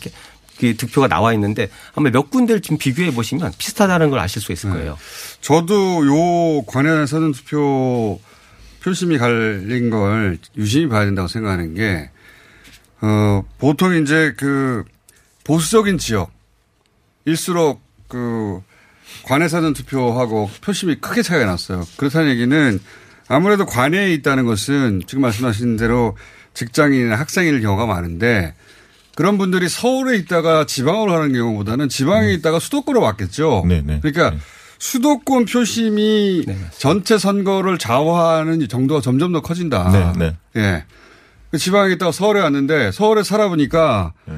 [0.59, 4.69] 그 득표가 나와 있는데 아마 몇 군데를 지금 비교해 보시면 비슷하다는 걸 아실 수 있을
[4.69, 4.77] 네.
[4.77, 4.97] 거예요.
[5.41, 8.19] 저도 요 관외 사전 투표
[8.85, 12.11] 표심이 갈린 걸 유심히 봐야 된다고 생각하는 게,
[13.01, 14.83] 어, 보통 이제 그
[15.43, 15.97] 보수적인
[17.25, 18.61] 지역일수록 그
[19.23, 21.83] 관외 사전 투표하고 표심이 크게 차이가 났어요.
[21.97, 22.79] 그렇다는 얘기는
[23.27, 26.15] 아무래도 관외에 있다는 것은 지금 말씀하신 대로
[26.53, 28.53] 직장인이나 학생일 경우가 많은데
[29.15, 33.65] 그런 분들이 서울에 있다가 지방으로 가는 경우보다는 지방에 있다가 수도권으로 왔겠죠.
[33.67, 33.99] 네, 네.
[34.01, 34.37] 그러니까 네.
[34.79, 36.57] 수도권 표심이 네.
[36.77, 39.91] 전체 선거를 좌우하는 정도가 점점 더 커진다.
[39.91, 40.35] 네, 네.
[40.61, 40.83] 예.
[41.51, 44.35] 그 지방에 있다가 서울에 왔는데 서울에 살아보니까 네.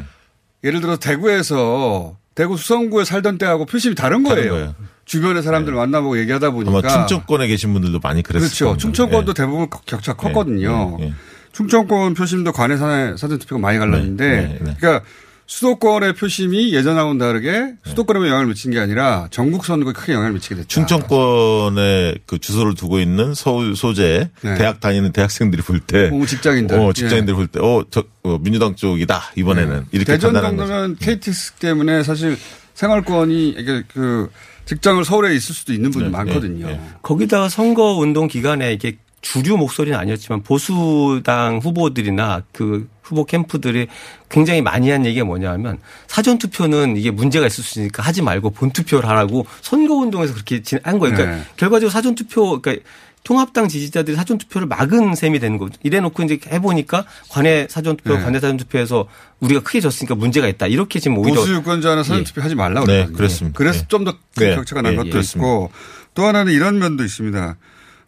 [0.63, 4.35] 예를 들어 대구에서 대구 수성구에 살던 때하고 표심이 다른 거예요.
[4.37, 4.75] 다른 거예요.
[5.05, 6.77] 주변의 사람들 만나보고 얘기하다 보니까.
[6.77, 8.65] 아마 충청권에 계신 분들도 많이 그랬을 그렇죠.
[8.65, 8.81] 겁니다.
[8.81, 9.33] 충청권도 예.
[9.33, 10.97] 대부분 격차 컸거든요.
[10.99, 11.13] 예, 예.
[11.53, 14.75] 충청권 표심도 관내 사전 투표가 많이 갈랐는데, 네, 네, 네.
[14.77, 15.05] 그러니까
[15.47, 20.67] 수도권의 표심이 예전하고는 다르게 수도권에만 영향을 미친 게 아니라 전국 선거에 크게 영향을 미치게 됐죠.
[20.67, 24.55] 충청권에 그 주소를 두고 있는 서울 소재 네.
[24.55, 26.77] 대학 다니는 대학생들이 볼 때, 어, 직장인들.
[26.77, 30.13] 어, 직장인들이 볼 때, 어, 저 어, 민주당 쪽이다 이번에는 이렇게 네.
[30.13, 30.67] 대전 판단하는 거죠.
[30.69, 32.37] 정도면 KTX 때문에 사실
[32.73, 34.29] 생활권이 이게 그
[34.65, 36.67] 직장을 서울에 있을 수도 있는 분이 네, 많거든요.
[36.67, 36.81] 네, 네.
[37.01, 43.87] 거기다가 선거 운동 기간에 이게 주류 목소리는 아니었지만 보수당 후보들이나 그 후보 캠프들이
[44.29, 48.71] 굉장히 많이 한 얘기가 뭐냐면 사전 투표는 이게 문제가 있을 수 있으니까 하지 말고 본
[48.71, 51.15] 투표를 하라고 선거 운동에서 그렇게 진- 한 거예요.
[51.15, 51.43] 그러니까 네.
[51.55, 52.83] 결과적으로 사전 투표 그러니까
[53.23, 55.77] 통합당 지지자들이 사전 투표를 막은 셈이 되는 거죠.
[55.83, 58.23] 이래 놓고 이제 해 보니까 관내 사전 투표, 네.
[58.23, 59.07] 관내 사전 투표에서
[59.41, 60.67] 우리가 크게 졌으니까 문제가 있다.
[60.67, 63.17] 이렇게 지금 오히려 보수 유권자는 사전 투표 하지 말라 고 네, 그랬거든요.
[63.17, 63.57] 그렇습니다.
[63.57, 63.85] 그래서 네.
[63.89, 64.55] 좀더 네.
[64.55, 65.71] 격차가 난 예, 것도 예, 있고
[66.13, 67.57] 또 하나는 이런 면도 있습니다.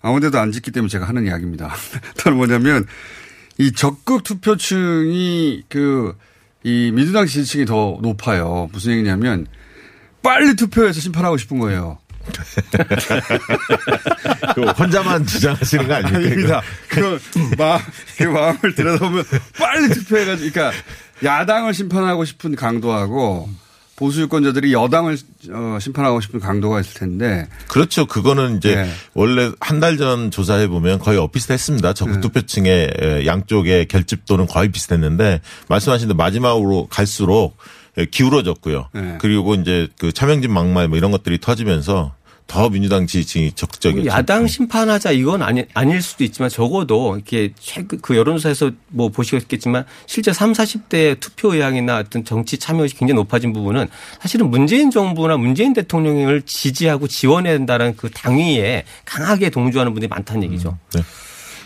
[0.01, 1.73] 아무데도 안 짓기 때문에 제가 하는 이야기입니다.
[2.23, 2.85] 또는 뭐냐면
[3.57, 6.15] 이 적극 투표층이 그
[6.63, 8.69] 이 민주당 지지층이 더 높아요.
[8.71, 9.47] 무슨 얘기냐면
[10.21, 11.97] 빨리 투표해서 심판하고 싶은 거예요.
[14.53, 16.19] 그 혼자만 주장하시는 거 아닙니까?
[16.19, 16.61] 아닙니다.
[16.89, 17.19] 그,
[17.57, 17.79] 마,
[18.17, 19.23] 그 마음을 들여다보면
[19.57, 20.77] 빨리 투표해가지고, 그러니까
[21.23, 23.49] 야당을 심판하고 싶은 강도하고
[23.99, 25.17] 보수 유권자들이 여당을
[25.51, 27.47] 어, 심판하고 싶은 강도가 있을 텐데.
[27.67, 28.05] 그렇죠.
[28.05, 28.89] 그거는 이제 네.
[29.13, 31.93] 원래 한 달 전 조사해 보면 거의 엇비슷했습니다.
[31.93, 37.57] 적극 투표층의 양쪽의 결집도는 거의 비슷했는데 말씀하신 대로 마지막으로 갈수록
[38.11, 38.87] 기울어졌고요.
[38.93, 39.17] 네.
[39.19, 42.13] 그리고 이제 그 차명진 막말 뭐 이런 것들이 터지면서
[42.49, 44.09] 더 민주당 지지층이 적극적이었죠.
[44.09, 50.33] 야당 심판하자 이건 아니, 아닐 수도 있지만 적어도 이렇게 최근 그 여론조사에서 뭐 보시겠지만 실제
[50.33, 53.87] 3, 40대 투표 의향이나 어떤 정치 참여율이 굉장히 높아진 부분은
[54.19, 60.75] 사실은 문재인 정부나 문재인 대통령을 지지하고 지원해야 된다는 그 당위에 강하게 동조하는 분들이 많다는 얘기죠.
[60.95, 61.03] 네.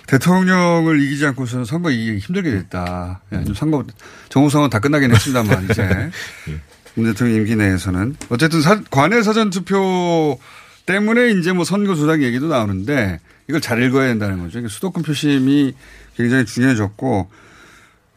[0.07, 3.21] 대통령을 이기지 않고서는 선거 이기기 힘들게 됐다.
[3.31, 3.85] 예, 좀 선거,
[4.27, 5.87] 정우성은 다 끝나긴 했습니다만, 이제.
[6.95, 8.17] 문 대통령 임기 내에서는.
[8.29, 10.37] 어쨌든 사, 관외 사전 투표
[10.85, 13.19] 때문에 이제 뭐 선거 조작 얘기도 나오는데
[13.49, 14.51] 이걸 잘 읽어야 된다는 거죠.
[14.51, 15.73] 그러니까 수도권 표심이
[16.15, 17.29] 굉장히 중요해졌고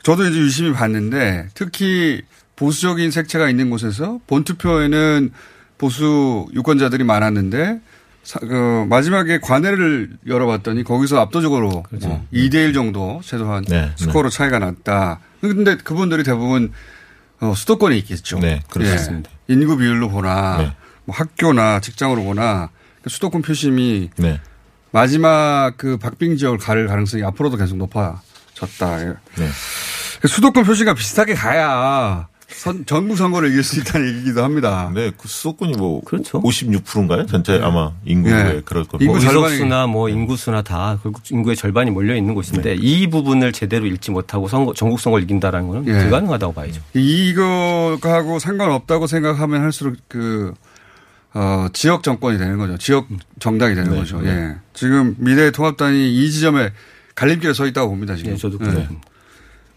[0.03, 2.23] 저도 이제 유심히 봤는데 특히
[2.57, 5.31] 보수적인 색채가 있는 곳에서 본투표에는
[5.79, 7.81] 보수 유권자들이 많았는데
[8.23, 15.21] 사- 그 마지막에 관회를 열어봤더니 거기서 압도적으로 뭐 2대1 정도 최소한 네, 스코어로 차이가 났다.
[15.41, 16.73] 근데 그분들이 대부분
[17.41, 18.39] 어, 수도권에 있겠죠.
[18.39, 19.31] 네, 그렇습니다.
[19.49, 19.53] 예.
[19.53, 20.73] 인구 비율로 보나 네.
[21.07, 22.69] 뭐 학교나 직장으로 보나
[23.03, 24.41] 그 수도권 표심이 네.
[24.91, 29.01] 마지막 그 박빙 지역을 가를 가능성이 앞으로도 계속 높아졌다.
[29.03, 29.07] 예.
[29.37, 29.49] 네.
[30.21, 34.91] 그 수도권 표시가 비슷하게 가야 선, 전국 선거를 이길 수 있다는 얘기기도 합니다.
[34.95, 36.41] 네, 그 수도권이 뭐 그렇죠.
[36.43, 37.27] 56%인가요?
[37.27, 38.63] 전체 아마 인구에 네.
[38.65, 38.99] 그럴 겁니다.
[39.13, 43.53] 인구 뭐 절반이- 의석수나 뭐 인구수나 다 결국 인구의 절반이 몰려 있는 곳인데 이 부분을
[43.53, 46.01] 제대로 읽지 못하고 선거 전국 선거를 이긴다라는 거는 예.
[46.03, 46.81] 불가능하다고 봐야죠.
[46.95, 50.55] 이거하고 상관없다고 생각하면 할수록 그,
[51.39, 52.79] 어, 지역 정권이 되는 거죠.
[52.79, 53.09] 지역
[53.41, 54.23] 정당이 되는 네, 거죠.
[54.23, 54.31] 네.
[54.31, 54.57] 예.
[54.73, 56.73] 지금 미래통합당이 이 지점에
[57.15, 58.17] 갈림길에 서 있다고 봅니다.
[58.17, 58.33] 지금.
[58.33, 58.65] 예, 저도 예.
[58.65, 58.89] 그래요.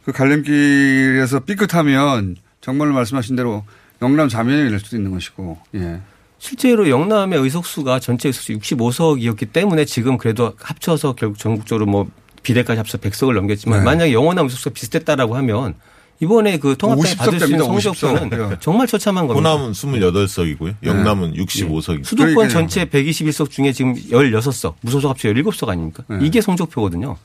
[0.05, 3.65] 그 갈림길에서 삐끗하면 정말로 말씀하신 대로
[4.01, 5.99] 영남 자면이 될 수도 있는 것이고, 예.
[6.37, 12.09] 실제로 영남의 의석수가 전체 의석수 65석이었기 때문에 지금 그래도 합쳐서 결국 전국적으로 뭐
[12.41, 13.85] 비례까지 합쳐 100석을 넘겼지만 네.
[13.85, 15.75] 만약에 영원한 의석수가 비슷했다라고 하면
[16.21, 17.95] 이번에 그 통합당이 50석 받을 수 있는 됩니다, 50석.
[17.95, 18.57] 성적표는 예.
[18.59, 19.49] 정말 처참한 겁니다.
[19.49, 20.75] 호남은 28석이고요.
[20.83, 22.05] 영남은 65석이고.
[22.05, 22.49] 수도권 그러니까요.
[22.49, 26.03] 전체 121석 중에 지금 16석, 무소속 합쳐 17석 아닙니까?
[26.09, 26.19] 네.
[26.21, 27.15] 이게 성적표거든요.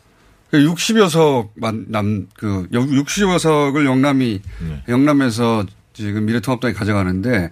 [0.52, 4.82] 60여 석만 남, 그, 60여 석을 영남이, 네.
[4.88, 7.50] 영남에서 지금 미래통합당이 가져가는데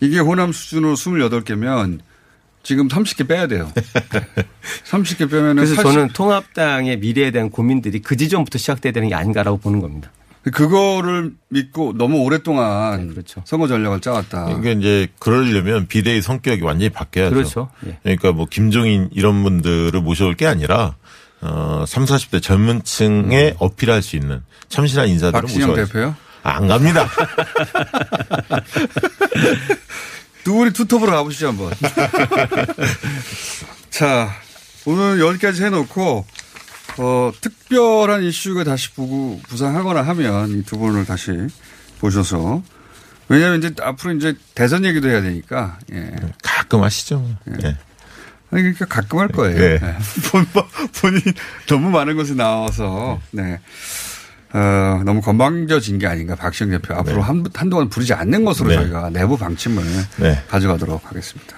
[0.00, 1.98] 이게 호남 수준으로 28개면
[2.62, 3.70] 지금 30개 빼야 돼요.
[4.86, 9.58] 30개 빼면은 그래서 80 저는 통합당의 미래에 대한 고민들이 그 지점부터 시작돼야 되는 게 아닌가라고
[9.58, 10.10] 보는 겁니다.
[10.52, 13.42] 그거를 믿고 너무 오랫동안 네, 그렇죠.
[13.46, 14.50] 선거 전략을 짜왔다.
[14.58, 17.34] 이게 이제 그러려면 비대의 성격이 완전히 바뀌어야죠.
[17.34, 17.70] 그렇죠.
[17.86, 17.98] 예.
[18.02, 20.96] 그러니까 뭐 김종인 이런 분들을 모셔올 게 아니라
[21.40, 25.40] 어 3, 40대 젊은 층에 어필할 수 있는 참신한 인사들을 음.
[25.40, 25.74] 박진영.
[25.74, 26.16] 대표요?
[26.42, 27.08] 아, 안 갑니다.
[30.44, 31.72] 두 분이 투톱으로 가보시죠, 한번.
[33.88, 34.30] 자,
[34.84, 36.26] 오늘 여기까지 해놓고,
[36.98, 41.32] 어, 특별한 이슈가 다시 부구, 부상하거나 하면 이 두 분을 다시
[42.00, 42.62] 보셔서,
[43.28, 46.14] 왜냐하면 이제 앞으로 이제 대선 얘기도 해야 되니까, 예.
[46.42, 47.24] 가끔 하시죠.
[47.62, 47.76] 예.
[48.50, 49.58] 아니, 그러니까 가끔 할 거예요.
[49.58, 49.78] 네.
[49.78, 49.96] 네.
[50.30, 50.46] 본,
[51.00, 51.20] 본인
[51.66, 53.58] 너무 많은 것이 나와서, 네.
[54.52, 56.94] 어, 너무 건방져진 게 아닌가, 박시영 대표.
[56.94, 58.76] 앞으로 한, 한동안 부리지 않는 것으로 네.
[58.76, 59.82] 저희가 내부 방침을
[60.18, 60.42] 네.
[60.48, 61.56] 가져가도록 하겠습니다.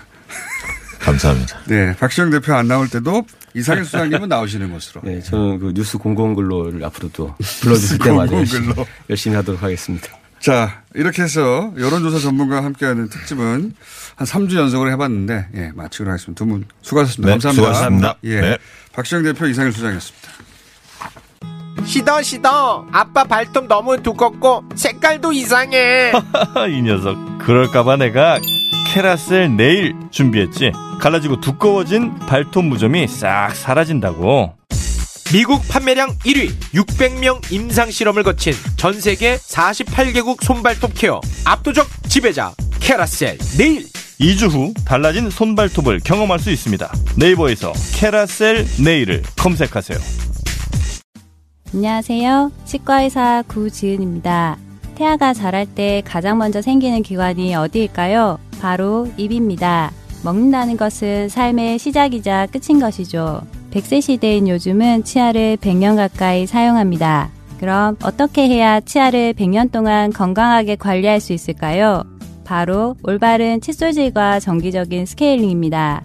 [1.01, 1.61] 감사합니다.
[1.68, 1.94] 네.
[1.96, 5.01] 박시영 대표 안 나올 때도 이상일 수장님은 나오시는 것으로.
[5.05, 8.87] 네, 저는 그 뉴스 공공근로를 앞으로도 불러주실 때마다 열심히, 공공근로.
[9.11, 10.09] 열심히 하도록 하겠습니다.
[10.38, 13.73] 자, 이렇게 해서 여론조사 전문가와 함께하는 특집은
[14.16, 16.38] 한 3주 연속으로 해봤는데, 예, 마치도록 하겠습니다.
[16.45, 17.27] 두 분 수고하셨습니다.
[17.27, 17.62] 네, 감사합니다.
[17.62, 18.16] 수고하셨습니다.
[18.25, 18.40] 예.
[18.42, 18.59] 네.
[18.92, 20.29] 박시영 대표 이상일 수장이었습니다.
[21.85, 26.12] 시더 시더 아빠 발톱 너무 두껍고 색깔도 이상해
[26.71, 28.38] 이 녀석 그럴까봐 내가
[28.97, 30.73] 캐라셀 네일 준비했지.
[31.03, 34.55] 갈라지고 두꺼워진 발톱 무좀이 싹 사라진다고.
[35.31, 43.37] 미국 판매량 1위 600명 임상 실험을 거친 전 세계 48개국 손발톱 케어 압도적 지배자 캐라셀
[43.59, 43.85] 네일.
[44.19, 46.91] 2주 후 달라진 손발톱을 경험할 수 있습니다.
[47.19, 49.99] 네이버에서 캐라셀 네일을 검색하세요.
[51.75, 52.51] 안녕하세요.
[52.65, 54.57] 치과의사 구지은입니다.
[54.97, 58.39] 태아가 자랄 때 가장 먼저 생기는 기관이 어디일까요?
[58.61, 59.93] 바로 입입니다.
[60.25, 63.43] 먹는다는 것은 삶의 시작이자 끝인 것이죠.
[63.71, 67.31] 100세 시대인 요즘은 치아를 100년 가까이 사용합니다.
[67.61, 72.03] 그럼 어떻게 해야 치아를 100년 동안 건강하게 관리할 수 있을까요?
[72.45, 76.05] 바로 올바른 칫솔질과 정기적인 스케일링입니다.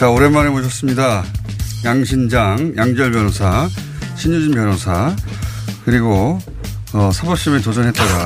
[0.00, 1.22] 자, 오랜만에 모셨습니다.
[1.84, 3.68] 양신장, 양절 변호사,
[4.16, 5.14] 신유진 변호사,
[5.84, 6.38] 그리고,
[6.94, 8.24] 어, 사법시험에 도전했다가,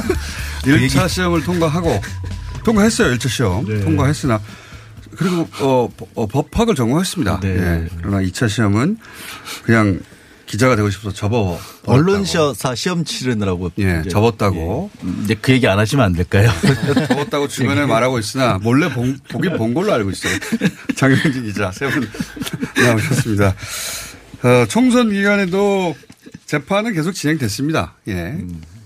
[0.64, 2.00] 1차 시험을 통과하고,
[2.64, 3.66] 통과했어요, 1차 시험.
[3.84, 4.40] 통과했으나,
[5.14, 7.40] 그리고, 어, 법- 어, 법학을 전공했습니다.
[7.44, 7.88] 예.
[7.98, 8.96] 그러나 2차 시험은
[9.64, 10.00] 그냥
[10.52, 11.58] 기자가 되고 싶어서 접어.
[11.86, 13.70] 언론사 시험 치르느라고.
[13.78, 14.90] 예, 이제, 접었다고.
[15.02, 15.22] 예.
[15.24, 16.50] 이제 그 얘기 안 하시면 안 될까요?
[17.08, 20.34] 접었다고 주변에 말하고 있으나 몰래 본, 보긴 본 걸로 알고 있어요.
[20.94, 22.06] 장영진 기자 세 분
[22.76, 23.54] 나오셨습니다.
[24.42, 25.96] 어, 총선 기간에도
[26.44, 27.94] 재판은 계속 진행됐습니다.
[28.08, 28.36] 예.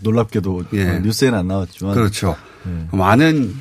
[0.03, 0.89] 놀랍게도 예.
[0.89, 1.95] 어, 뉴스에는 안 나왔지만.
[1.95, 2.37] 그렇죠.
[2.93, 3.57] 많은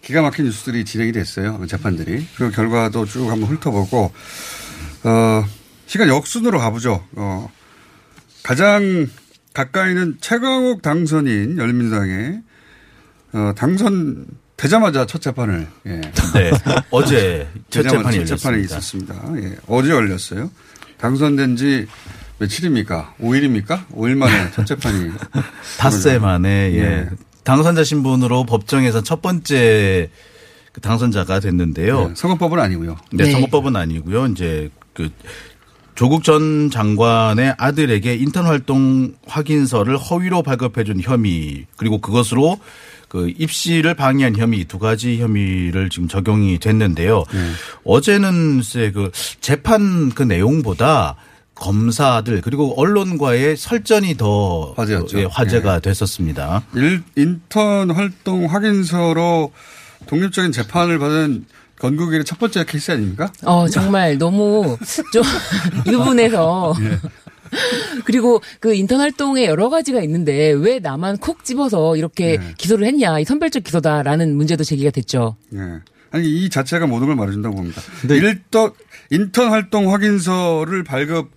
[0.00, 1.58] 기가 막힌 뉴스들이 진행이 됐어요.
[1.58, 2.26] 그 재판들이.
[2.36, 4.12] 그 결과도 쭉 한번 훑어보고,
[5.04, 5.44] 어,
[5.90, 7.04] 시간 역순으로 가보죠.
[7.16, 7.50] 어,
[8.44, 9.08] 가장
[9.54, 12.42] 가까이는 최강욱 당선인 열민당의
[13.32, 14.24] 어, 당선
[14.56, 16.00] 되자마자 첫 재판을 예.
[16.32, 16.52] 네.
[16.92, 18.62] 어제 첫 재판이 첫 재판이.
[18.66, 19.20] 있었습니다.
[19.38, 19.56] 예.
[19.66, 20.52] 어제 열렸어요.
[20.98, 21.88] 당선된 지
[22.38, 23.16] 며칠입니까?
[23.20, 23.88] 5일입니까?
[23.88, 25.10] 5일 만에 첫 재판이
[25.76, 26.78] 닷새 만에 예.
[26.78, 27.08] 예.
[27.42, 30.08] 당선자 신분으로 법정에서 첫 번째
[30.70, 32.10] 그 당선자가 됐는데요.
[32.10, 32.96] 네, 선거법은 아니고요.
[33.12, 33.32] 네, 네.
[33.32, 34.26] 선거법은 아니고요.
[34.26, 35.10] 이제 그
[35.94, 42.58] 조국 전 장관의 아들에게 인턴 활동 확인서를 허위로 발급해 준 혐의 그리고 그것으로
[43.08, 47.24] 그 입시를 방해한 혐의 두 가지 혐의를 지금 적용이 됐는데요.
[47.32, 47.50] 네.
[47.84, 51.16] 어제는 글쎄 그 재판 그 내용보다
[51.56, 55.18] 검사들 그리고 언론과의 설전이 더 화제였죠.
[55.18, 55.80] 예, 화제가 예.
[55.80, 56.62] 됐었습니다.
[56.74, 59.52] 일, 인턴 활동 확인서로
[60.06, 61.44] 독립적인 재판을 받은
[61.80, 63.32] 건국일의 첫 번째 케이스 아닙니까?
[63.44, 64.76] 어, 정말 너무
[65.12, 65.22] 좀
[65.92, 66.74] 유분해서.
[66.82, 66.98] 예.
[68.04, 72.54] 그리고 그 인턴 활동에 여러 가지가 있는데 왜 나만 콕 집어서 이렇게 네.
[72.58, 73.18] 기소를 했냐.
[73.18, 75.36] 이 선별적 기소다라는 문제도 제기가 됐죠.
[75.54, 75.58] 예.
[76.12, 77.82] 아니 이 자체가 모든 걸 말해준다고 봅니다.
[78.08, 78.74] 일도
[79.10, 81.30] 인턴 활동 확인서를 발급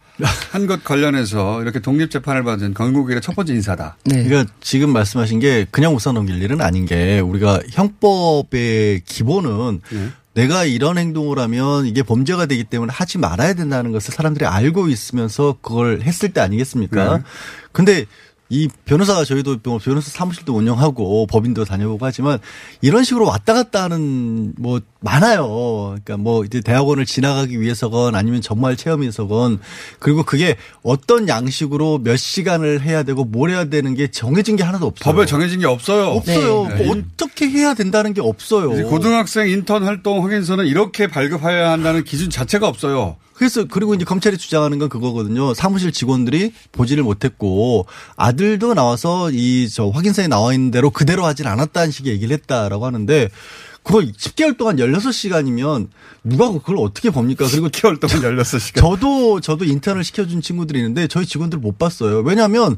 [0.51, 3.97] 한 것 관련해서 이렇게 독립 재판을 받은 건국일의 첫 번째 인사다.
[4.03, 9.82] 그러니까 지금 말씀하신 게 그냥 웃어 넘길 일은 아닌 게 우리가 형법의 기본은
[10.33, 15.57] 내가 이런 행동을 하면 이게 범죄가 되기 때문에 하지 말아야 된다는 것을 사람들이 알고 있으면서
[15.61, 17.17] 그걸 했을 때 아니겠습니까?
[17.17, 17.23] 네.
[17.71, 18.05] 근데
[18.49, 22.39] 이 변호사가 저희도 뭐 변호사 사무실도 운영하고 법인도 다녀보고 하지만
[22.82, 25.95] 이런 식으로 왔다 갔다 하는 뭐 많아요.
[26.03, 29.60] 그러니까 뭐 이제 대학원을 지나가기 위해서건 아니면 정말 체험에서건
[29.99, 34.88] 그리고 그게 어떤 양식으로 몇 시간을 해야 되고 뭘 해야 되는 게 정해진 게 하나도
[34.88, 35.13] 없어요.
[35.13, 36.08] 법에 정해진 게 없어요.
[36.08, 36.67] 없어요.
[36.67, 36.86] 네.
[36.86, 38.88] 뭐 어떻게 해야 된다는 게 없어요.
[38.89, 43.17] 고등학생 인턴 활동 확인서는 이렇게 발급해야 한다는 기준 자체가 없어요.
[43.34, 45.53] 그래서 그리고 이제 검찰이 주장하는 건 그거거든요.
[45.56, 51.47] 사무실 직원들이 보지를 못했고 아 들도 나와서 이 저 확인서에 나와 있는 대로 그대로 하진
[51.47, 53.29] 않았다는 식의 얘기를 했다라고 하는데
[53.83, 55.87] 그걸 10개월 동안 16시간이면
[56.23, 57.45] 누가 그걸 어떻게 봅니까?
[57.49, 58.79] 그리고 10개월 동안 16시간.
[58.79, 62.19] 저도 저도 인턴을 시켜준 친구들이 있는데 저희 직원들 못 봤어요.
[62.21, 62.77] 왜냐하면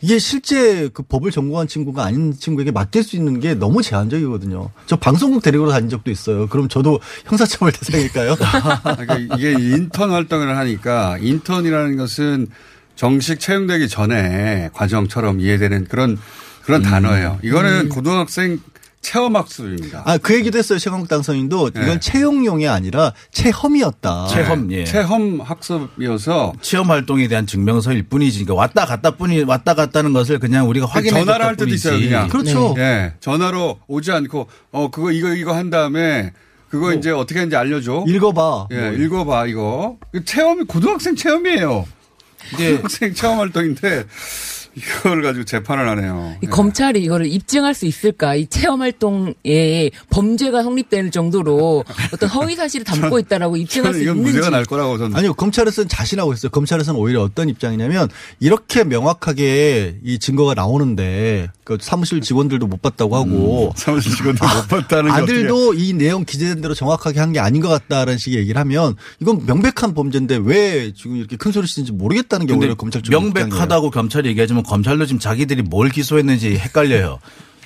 [0.00, 4.70] 이게 실제 그 법을 전공한 친구가 아닌 친구에게 맡길 수 있는 게 너무 제한적이거든요.
[4.86, 6.46] 저 방송국 데리고 다닌 적도 있어요.
[6.48, 8.36] 그럼 저도 형사처벌 대상일까요?
[8.84, 12.48] 그러니까 이게 인턴 활동을 하니까 인턴이라는 것은
[12.96, 16.18] 정식 채용되기 전에 과정처럼 이해되는 그런
[16.64, 17.38] 그런 단어예요.
[17.42, 18.58] 이거는 고등학생
[19.02, 20.02] 체험학습입니다.
[20.06, 20.78] 아, 그 얘기도 했어요.
[20.78, 22.00] 최강욱 당선인도 이건 네.
[22.00, 24.28] 채용용이 아니라 체험이었다.
[24.28, 24.84] 체험, 예.
[24.84, 28.44] 체험 학습이어서 체험 활동에 대한 증명서일 뿐이지.
[28.44, 32.28] 그러니까 왔다 갔다 뿐이 왔다 갔다는 것을 그냥 우리가 확인해 전화를 할 때도 있어요, 그냥.
[32.28, 32.74] 그렇죠.
[32.78, 33.12] 예.
[33.20, 36.32] 전화로 오지 않고 어 그거 이거 이거 한 다음에
[36.70, 38.04] 그거 이제 어떻게 하는지 알려줘.
[38.08, 38.68] 읽어봐.
[38.72, 38.92] 예, 뭐.
[38.92, 39.98] 읽어봐 이거.
[40.24, 41.84] 체험이 고등학생 체험이에요.
[42.58, 42.70] 네.
[42.72, 44.04] 고등학생 체험 활동인데
[44.76, 46.36] 이걸 가지고 재판을 하네요.
[46.42, 48.34] 이 검찰이 이거를 입증할 수 있을까?
[48.34, 54.40] 이 체험 활동에 범죄가 성립되는 정도로 어떤 허위 사실을 담고 있다라고 입증할 수 있는지.
[54.68, 55.16] 거라고 저는.
[55.16, 56.50] 아니요, 검찰에서는 자신하고 있어요.
[56.50, 58.08] 검찰에서는 오히려 어떤 입장이냐면
[58.40, 65.10] 이렇게 명확하게 이 증거가 나오는데 그 사무실 직원들도 못 봤다고 하고 사무실 직원들 못 봤다는
[65.10, 68.94] 게 아들도 이 내용 기재된 대로 정확하게 한 게 아닌 것 같다라는 식의 얘기를 하면
[69.20, 73.90] 이건 명백한 범죄인데 왜 지금 이렇게 큰 소리 치는지 모르겠다는 게 오히려 검찰 쪽 명백하다고
[73.90, 77.18] 검찰이 얘기하지만 검찰도 지금 자기들이 뭘 기소했는지 헷갈려요.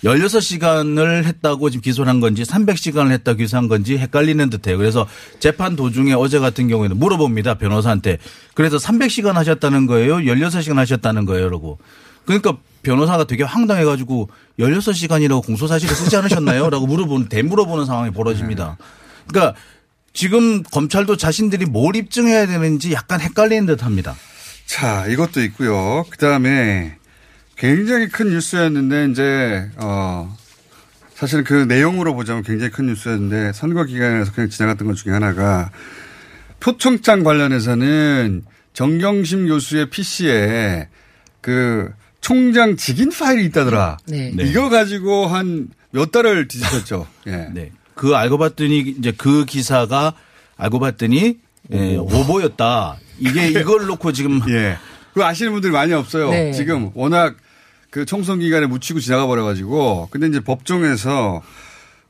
[0.05, 4.78] 16시간을 했다고 지금 기소를 한 건지 300시간을 했다고 기소한 건지 헷갈리는 듯해요.
[4.78, 5.07] 그래서
[5.40, 7.55] 재판 도중에 어제 같은 경우에는 물어봅니다.
[7.55, 8.18] 변호사한테.
[8.55, 10.18] 그래서 300시간 하셨다는 거예요?
[10.18, 11.49] 16시간 하셨다는 거예요?
[11.49, 11.78] 라고.
[12.26, 14.30] 그러니까 변호사가 되게 황당해 가지고
[14.61, 16.70] 16시간이라고 공소사실을 쓰지 않으셨나요?
[16.70, 18.76] 라고 물어보는, 대물어보는 상황이 벌어집니다.
[19.26, 19.59] 그러니까
[20.12, 24.14] 지금 검찰도 자신들이 뭘 입증해야 되는지 약간 헷갈리는 듯 합니다.
[24.69, 26.05] 자, 이것도 있고요.
[26.11, 26.97] 그 다음에
[27.57, 30.37] 굉장히 큰 뉴스였는데 이제 어
[31.14, 35.71] 사실 그 내용으로 보자면 굉장히 큰 뉴스였는데 선거 기간에서 그냥 지나갔던 것 중에 하나가
[36.61, 38.45] 표창장 관련해서는
[38.75, 40.89] 정경심 교수의 PC에
[41.41, 41.91] 그
[42.21, 43.97] 총장 직인 파일이 있다더라.
[44.07, 44.33] 네.
[44.39, 47.07] 이거 가지고 한 몇 달을 뒤집혔죠.
[47.27, 47.49] 예.
[47.53, 47.73] 네.
[47.95, 50.14] 그 알고 봤더니 이제 그 기사가
[50.57, 51.39] 알고 봤더니
[51.73, 52.97] 예, 오보였다.
[53.19, 54.77] 이게 이걸 놓고 지금 예.
[55.12, 56.31] 그거 아시는 분들이 많이 없어요.
[56.31, 56.53] 네.
[56.53, 57.37] 지금 워낙
[57.91, 61.43] 그 총선 기간에 묻히고 지나가 버려 가지고 근데 이제 법정에서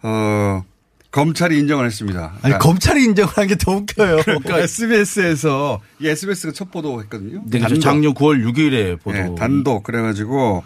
[0.03, 0.65] 어
[1.11, 2.35] 검찰이 인정을 했습니다.
[2.43, 4.19] 아니 검찰이 인정을 한 게 더 웃겨요.
[4.25, 7.43] 그러니까 SBS에서 이 SBS가 첫 보도했거든요.
[7.47, 7.79] 네, 그죠.
[7.81, 9.17] 작년 9월 6일에 보도.
[9.17, 10.63] 네, 단독 그래가지고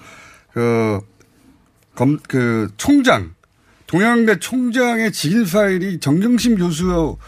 [0.52, 1.00] 그
[1.94, 3.34] 검 그 총장
[3.86, 7.18] 동양대 총장의 직인 파일이 정경심 교수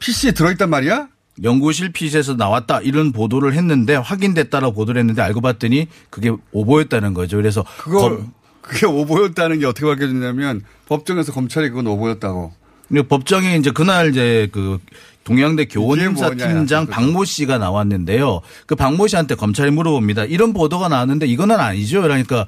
[0.00, 1.06] PC에 들어있단 말이야?
[1.42, 7.36] 연구실 PC에서 나왔다 이런 보도를 했는데 확인됐다라고 보도를 했는데 알고 봤더니 그게 오보였다는 거죠.
[7.36, 12.52] 그래서 그걸 검- 그게 오보였다는 게 어떻게 밝혀졌냐면 법정에서 검찰이 그건 오보였다고.
[13.08, 14.78] 법정에 이제 그날 이제 그
[15.24, 16.02] 동양대 그거죠.
[16.92, 18.40] 박모 씨가 나왔는데요.
[18.66, 20.24] 그 박모 씨한테 검찰이 물어봅니다.
[20.24, 22.02] 이런 보도가 나왔는데 이거는 아니죠.
[22.02, 22.46] 그러니까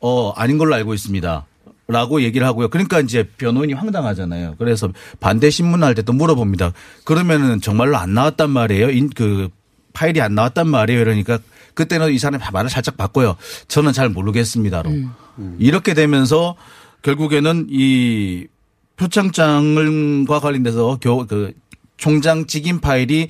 [0.00, 1.46] 어 아닌 걸로 알고 있습니다.
[1.88, 2.68] 라고 얘기를 하고요.
[2.68, 4.54] 그러니까 이제 변호인이 황당하잖아요.
[4.58, 4.88] 그래서
[5.20, 6.72] 반대 신문 할 때 또 물어봅니다.
[7.04, 8.90] 그러면은 정말로 안 나왔단 말이에요.
[8.90, 9.48] 인, 그
[9.92, 11.00] 파일이 안 나왔단 말이에요.
[11.04, 11.38] 그러니까
[11.74, 13.36] 그때는 이 사람이 말을 살짝 바꿔요.
[13.68, 14.90] 저는 잘 모르겠습니다로.
[15.58, 16.56] 이렇게 되면서
[17.02, 18.46] 결국에는 이
[18.96, 21.52] 표창장과 관련돼서 교, 그
[21.96, 23.28] 총장 직인 파일이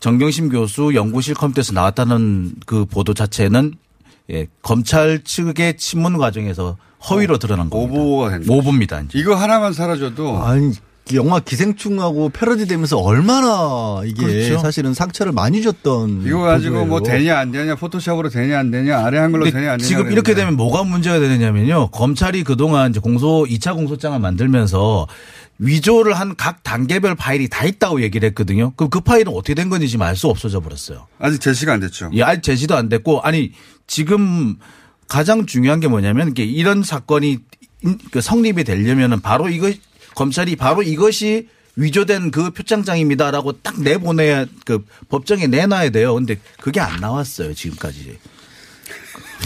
[0.00, 3.74] 정경심 교수 연구실 컴퓨터에서 나왔다는 그 보도 자체는
[4.30, 6.76] 예, 검찰 측의 친문 과정에서
[7.08, 7.92] 허위로 드러난 겁니다.
[8.00, 9.00] 오보가 된 오보입니다.
[9.02, 9.18] 이제.
[9.18, 10.72] 이거 하나만 사라져도 아니
[11.14, 14.58] 영화 기생충하고 패러디 되면서 얼마나 이게 그렇죠.
[14.58, 17.18] 사실은 상처를 많이 줬던 이거 가지고 뭐 보도예요.
[17.18, 20.56] 되냐 안 되냐 포토샵으로 되냐 안 되냐 아래 한글로 되냐 안 되냐 지금 이렇게 되면
[20.56, 21.88] 뭐가 문제가 되느냐면요.
[21.90, 25.06] 검찰이 그동안 이제 공소 2차 공소장을 만들면서
[25.58, 28.72] 위조를 한 각 단계별 파일이 다 있다고 얘기를 했거든요.
[28.76, 31.06] 그럼 그 파일은 어떻게 된 건지 지금 알 수 없어져 버렸어요.
[31.18, 32.10] 아직 제시가 안 됐죠.
[32.14, 33.52] 예, 아직 제시도 안 됐고 아니
[33.86, 34.56] 지금
[35.10, 37.38] 가장 중요한 게 뭐냐면 이게 이런 사건이
[37.82, 39.70] 인- 그 성립이 되려면은 바로 이거
[40.14, 46.14] 검찰이 바로 이것이 위조된 그 표창장입니다라고 딱 내보내야 그 법정에 내놔야 돼요.
[46.14, 48.18] 근데 그게 안 나왔어요 지금까지.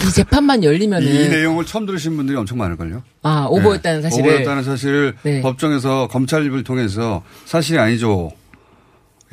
[0.05, 3.01] 이 재판만 열리면은 이 내용을 처음 들으신 분들이 엄청 많을걸요.
[3.23, 4.09] 아 오보였다는 네.
[4.09, 5.41] 사실을 오보였다는 사실을 네.
[5.41, 8.31] 법정에서 검찰 입을 통해서 사실이 아니죠.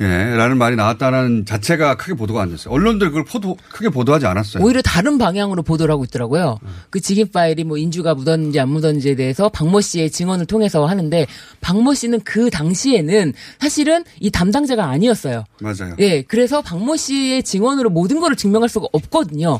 [0.01, 2.73] 예, 라는 말이 나왔다는 자체가 크게 보도가 안 됐어요.
[2.73, 4.63] 언론들 그걸 포도, 크게 보도하지 않았어요.
[4.63, 6.59] 오히려 다른 방향으로 보도를 하고 있더라고요.
[6.89, 11.27] 그 직인 파일이 뭐 인주가 묻었는지 안 묻었는지에 대해서 박모 씨의 증언을 통해서 하는데
[11.61, 15.43] 박모 씨는 그 당시에는 사실은 이 담당자가 아니었어요.
[15.61, 15.95] 맞아요.
[15.99, 19.59] 예, 그래서 박모 씨의 증언으로 모든 거를 증명할 수가 없거든요.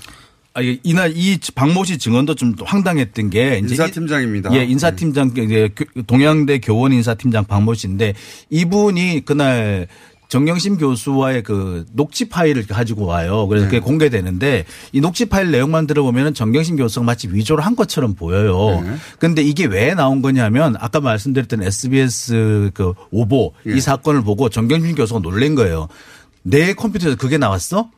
[0.56, 4.54] 아, 이날 이 박모 씨 증언도 좀 황당했던 게 이제 인사팀장입니다.
[4.56, 8.14] 예, 인사팀장 이제 교- 동양대 교원 인사팀장 박모 씨인데
[8.52, 9.88] 이분이 그날
[10.34, 13.46] 정경심 교수와의 그 녹취 파일을 가지고 와요.
[13.46, 18.84] 그래서 그게 공개되는데 이 녹취 파일 내용만 들어보면은 정경심 교수가 마치 위조를 한 것처럼 보여요.
[19.20, 23.76] 근데 이게 왜 나온 거냐면 아까 말씀드렸던 SBS 그 오보 예.
[23.76, 25.88] 이 사건을 보고 정경심 교수가 놀란 거예요.
[26.42, 27.92] 내 컴퓨터에서 그게 나왔어?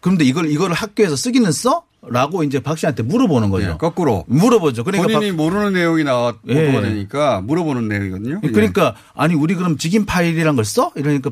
[0.00, 1.84] 그런데 이걸 이걸 학교에서 쓰기는 써?
[2.08, 3.70] 라고 이제 박 씨한테 물어보는 거죠.
[3.70, 4.24] 예, 거꾸로.
[4.28, 4.84] 물어보죠.
[4.84, 6.66] 그러니까 본인이 모르는 내용이 나와 예.
[6.66, 8.40] 보도가 되니까 물어보는 내용이거든요.
[8.44, 8.48] 예.
[8.48, 10.92] 그러니까 아니 우리 그럼 직인 파일이란 걸 써?
[10.94, 11.30] 이러니까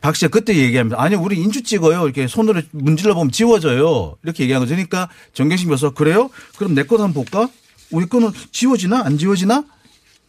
[0.00, 2.04] 박 씨가 그때 얘기하면서 아니 우리 인주 찍어요.
[2.04, 4.16] 이렇게 손으로 문질러 보면 지워져요.
[4.22, 4.74] 이렇게 얘기한 거죠.
[4.74, 6.30] 그러니까 정경심 교수가 그래요?
[6.56, 7.48] 그럼 내 거도 한번 볼까?
[7.90, 9.64] 우리 거는 지워지나 안 지워지나?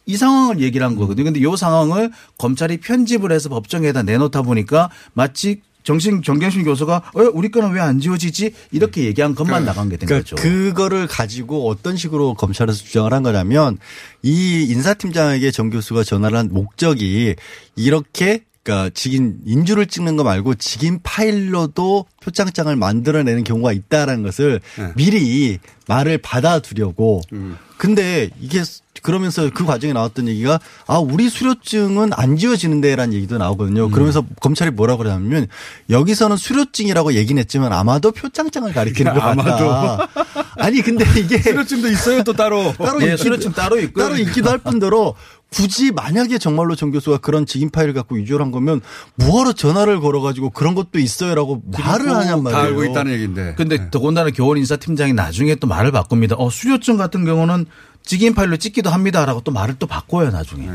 [0.08, 1.24] 이 상황을 얘기를 한 거거든요.
[1.24, 7.48] 근데 이 상황을 검찰이 편집을 해서 법정에다 내놓다 보니까 마치 정신 정경심 교수가 어 우리
[7.48, 10.34] 거는 왜 안 지워지지 이렇게 얘기한 것만 나간 게 된 거죠.
[10.34, 13.78] 그거를 가지고 어떤 식으로 검찰에서 주장을 한 거냐면
[14.22, 17.36] 이 인사팀장에게 정 교수가 전화를 한 목적이
[17.76, 24.92] 이렇게 그러니까 직인 인주를 찍는 거 말고 직인 파일로도 표창장을 만들어내는 경우가 있다라는 것을 네.
[24.96, 27.20] 미리 말을 받아두려고.
[27.32, 27.56] 음.
[27.78, 28.62] 근데 이게
[29.02, 33.38] 그러면서 그 과정에 나왔던 얘기가 아 우리 수료증은 안 지워지는데라는 얘기도 음.
[33.38, 33.88] 나오거든요.
[33.90, 35.46] 그러면서 검찰이 뭐라고 그러냐면
[35.90, 40.08] 여기서는 수료증이라고 얘기는 했지만 아마도 표창장을 가리키는 것 같다.
[40.56, 42.72] 아니 근데 이게 수료증도 있어요 또 따로.
[42.78, 44.04] 따로 예, 있기도- 수료증 따로 있고요.
[44.06, 45.14] 따로 있기도 할 뿐더러
[45.56, 48.82] 굳이 만약에 정말로 정 교수가 그런 직인 파일을 갖고 위조를 한 거면
[49.14, 52.50] 뭐하러 전화를 걸어가지고 그런 것도 있어요라고 말을 하냔 말이에요.
[52.62, 53.54] 다 알고 있다는 얘기인데.
[53.56, 56.36] 근데 더군다나 교원 인사팀장이 나중에 또 말을 바꿉니다.
[56.36, 57.64] 어, 수료증 같은 경우는
[58.04, 60.68] 직인 파일로 찍기도 합니다라고 또 말을 또 바꿔요 나중에.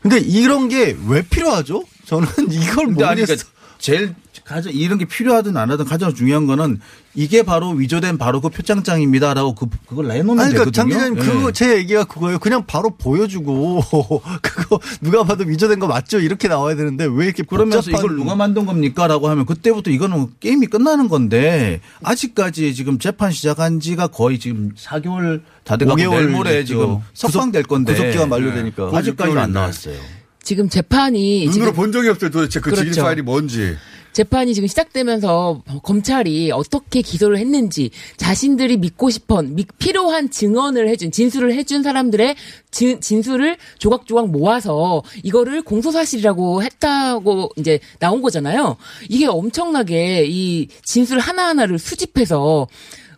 [0.00, 1.84] 근데 이런 게 왜 필요하죠?
[2.06, 3.26] 저는 이걸 모르겠어.
[3.26, 3.34] 그러니까
[3.82, 4.14] 제일
[4.44, 6.80] 가장 이런 게 필요하든 안 하든 가장 중요한 거는
[7.14, 11.14] 이게 바로 위조된 바로 그 표창장입니다라고 그 그걸 내놓으면 아니, 그러니까 장 되거든요.
[11.16, 11.52] 기자님 그거 예.
[11.52, 12.38] 제 얘기가 그거예요.
[12.38, 13.82] 그냥 바로 보여주고
[14.40, 16.20] 그거 누가 봐도 위조된 거 맞죠?
[16.20, 21.08] 이렇게 나와야 되는데 왜 이렇게 그러면서 이걸 누가 만든 겁니까라고 하면 그때부터 이거는 게임이 끝나는
[21.08, 26.64] 건데 아직까지 지금 재판 시작한 지가 거의 지금 4개월 다 돼가고 5개월 내일 모레.
[26.64, 28.90] 지금 석방될 건데 구속기간 만료되니까.
[28.92, 28.96] 네.
[28.96, 29.52] 아직까지도 안 6개월인데.
[29.52, 30.21] 나왔어요.
[30.42, 32.30] 지금 재판이 눈으로 지금 본 적이 없어요.
[32.30, 33.02] 도대체 그 그렇죠.
[33.02, 33.76] 파일이 뭔지.
[34.12, 41.54] 재판이 지금 시작되면서 검찰이 어떻게 기소를 했는지 자신들이 믿고 싶어 미- 필요한 증언을 해준 진술을
[41.54, 42.34] 해준 사람들의
[42.70, 48.76] 진, 진술을 조각조각 모아서 이거를 공소사실이라고 했다고 이제 나온 거잖아요.
[49.08, 52.66] 이게 엄청나게 이 진술 하나하나를 수집해서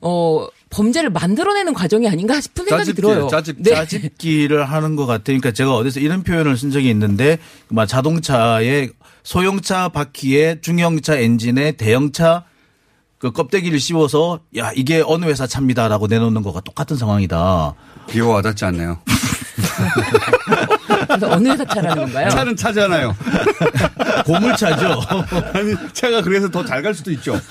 [0.00, 3.28] 어 범죄를 만들어내는 과정이 아닌가 싶은 생각이 들어요.
[3.28, 3.74] 짜집, 네.
[3.74, 8.90] 짜집기를 하는 것 같으니까 그러니까 제가 어디서 이런 표현을 쓴 적이 있는데 막 자동차의
[9.22, 12.44] 소형차 바퀴에 중형차 엔진에 대형차
[13.18, 17.74] 그 껍데기를 씌워서 야 이게 어느 회사 차입니다라고 내놓는 거가 똑같은 상황이다.
[18.08, 18.98] 비호 와닿지 않네요.
[21.06, 22.28] 그래서 어느 회사 차라는 건가요?
[22.30, 23.16] 차는 차잖아요.
[24.26, 25.00] 고물차죠.
[25.54, 27.40] 아니 차가 그래서 더 잘 갈 수도 있죠.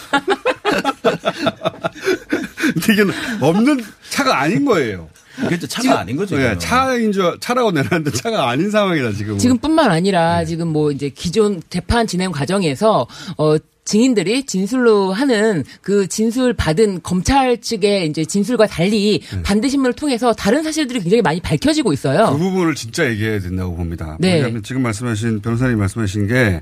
[2.74, 3.04] 근데 이게
[3.42, 5.10] 없는 차가 아닌 거예요.
[5.48, 5.68] 그렇죠.
[5.68, 6.38] 차가 아닌 거죠.
[6.38, 6.58] 네.
[6.60, 9.38] 차인 줄 차라고 내놨는데 차가 아닌 상황이다 지금.
[9.38, 13.08] 지금뿐만 아니라 지금 뭐 이제 기존 재판 진행 과정에서
[13.38, 13.56] 어
[13.86, 20.64] 증인들이 진술로 하는 그 진술 받은 검찰 측의 이제 진술과 달리 반대 신문을 통해서 다른
[20.64, 22.38] 사실들이 굉장히 많이 밝혀지고 그 있어요.
[22.38, 24.16] 부분을 진짜 얘기해야 된다고 봅니다.
[24.22, 24.36] 네.
[24.36, 26.62] 왜냐하면 지금 말씀하신 변호사님 말씀하신 게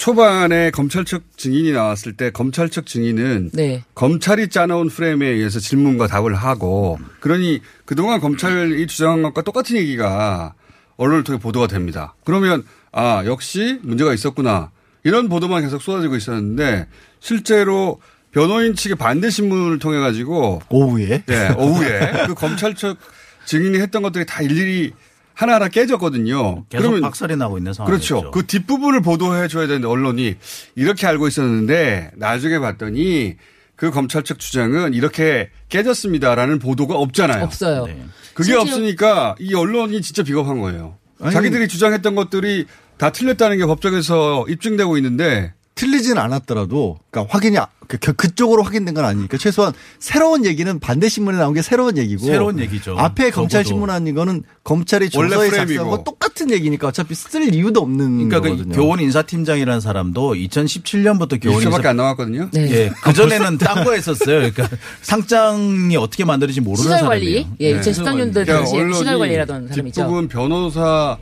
[0.00, 3.84] 초반에 검찰 측 증인이 나왔을 때 검찰 측 증인은 네.
[3.94, 10.54] 검찰이 짜놓은 프레임에 의해서 질문과 답을 하고 그러니 그동안 검찰이 주장한 것과 똑같은 얘기가
[10.96, 12.14] 언론을 통해 보도가 됩니다.
[12.24, 14.70] 그러면 아 역시 문제가 있었구나
[15.04, 16.86] 이런 보도만 계속 쏟아지고 있었는데
[17.20, 18.00] 실제로
[18.32, 22.96] 변호인 측의 반대 신문을 통해 가지고 오후에 네, 오후에 그 검찰 측
[23.44, 24.94] 증인이 했던 것들이 다 일일이
[25.34, 26.64] 하나하나 깨졌거든요.
[26.68, 28.14] 계속 박살이 나고 있는 상황이죠.
[28.16, 28.30] 그렇죠.
[28.30, 30.36] 그 뒷부분을 보도해 줘야 되는데 언론이
[30.76, 33.36] 이렇게 알고 있었는데 나중에 봤더니
[33.76, 37.44] 그 검찰 측 주장은 이렇게 깨졌습니다라는 보도가 없잖아요.
[37.44, 37.86] 없어요.
[38.34, 40.98] 그게 심지어- 없으니까 이 언론이 진짜 비겁한 거예요.
[41.20, 42.66] 아니, 자기들이 주장했던 것들이
[42.98, 48.94] 다 틀렸다는 게 법정에서 입증되고 있는데 틀리진 않았더라도 그러니까 확인이 아- 그, 그- 그쪽으로 확인된
[48.94, 52.96] 건 아니니까 최소한 새로운 얘기는 반대 신문에 나온 게 새로운 얘기고 새로운 얘기죠.
[52.98, 53.68] 앞에 검찰 적어도.
[53.68, 55.50] 신문 한 이거는 검찰이 조서에.
[55.50, 58.74] 작성한 거 똑같은 얘기니까 어차피 쓸 이유도 없는 그러니까 그 거거든요.
[58.76, 62.48] 교원 인사팀장이라는 사람도 2017년부터 교원 20초밖에 인사 안 남았거든요.
[62.52, 62.70] 네.
[62.70, 64.36] 예, 그 전에는 딴 거 했었어요.
[64.52, 64.68] 그러니까
[65.02, 67.42] 상장이 어떻게 만들어지지 모르는 시설 사람이에요.
[67.42, 70.00] 관리, 예, 2013년도 그러니까 당시에 언론이 시설 관리라던 사람이죠.
[70.02, 71.16] 뒷부분 변호사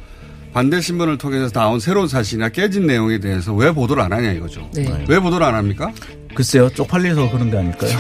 [0.53, 4.69] 반대 신문을 통해서 나온 새로운 사실이나 깨진 내용에 대해서 왜 보도를 안 하냐 이거죠.
[4.75, 5.05] 네.
[5.09, 5.93] 왜 보도를 안 합니까?
[6.35, 7.91] 글쎄요, 쪽팔려서 그런 게 아닐까요?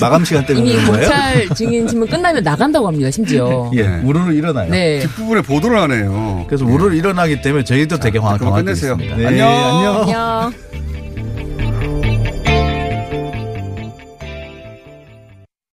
[0.00, 0.84] 마감 시간 때문에 이미?
[0.84, 3.10] 검찰 증인 신문 끝나면 나간다고 합니다.
[3.10, 3.70] 심지어.
[3.76, 4.70] 예, 우르르 일어나요.
[4.70, 5.00] 네.
[5.00, 6.44] 뒷부분에 보도를 안 해요.
[6.48, 8.92] 그래서 우르르 일어나기 때문에 저희도 되게 황- 그만 당황하고 끝내세요.
[8.94, 9.26] 안녕.
[9.26, 10.02] 안녕.
[10.02, 10.52] 안녕.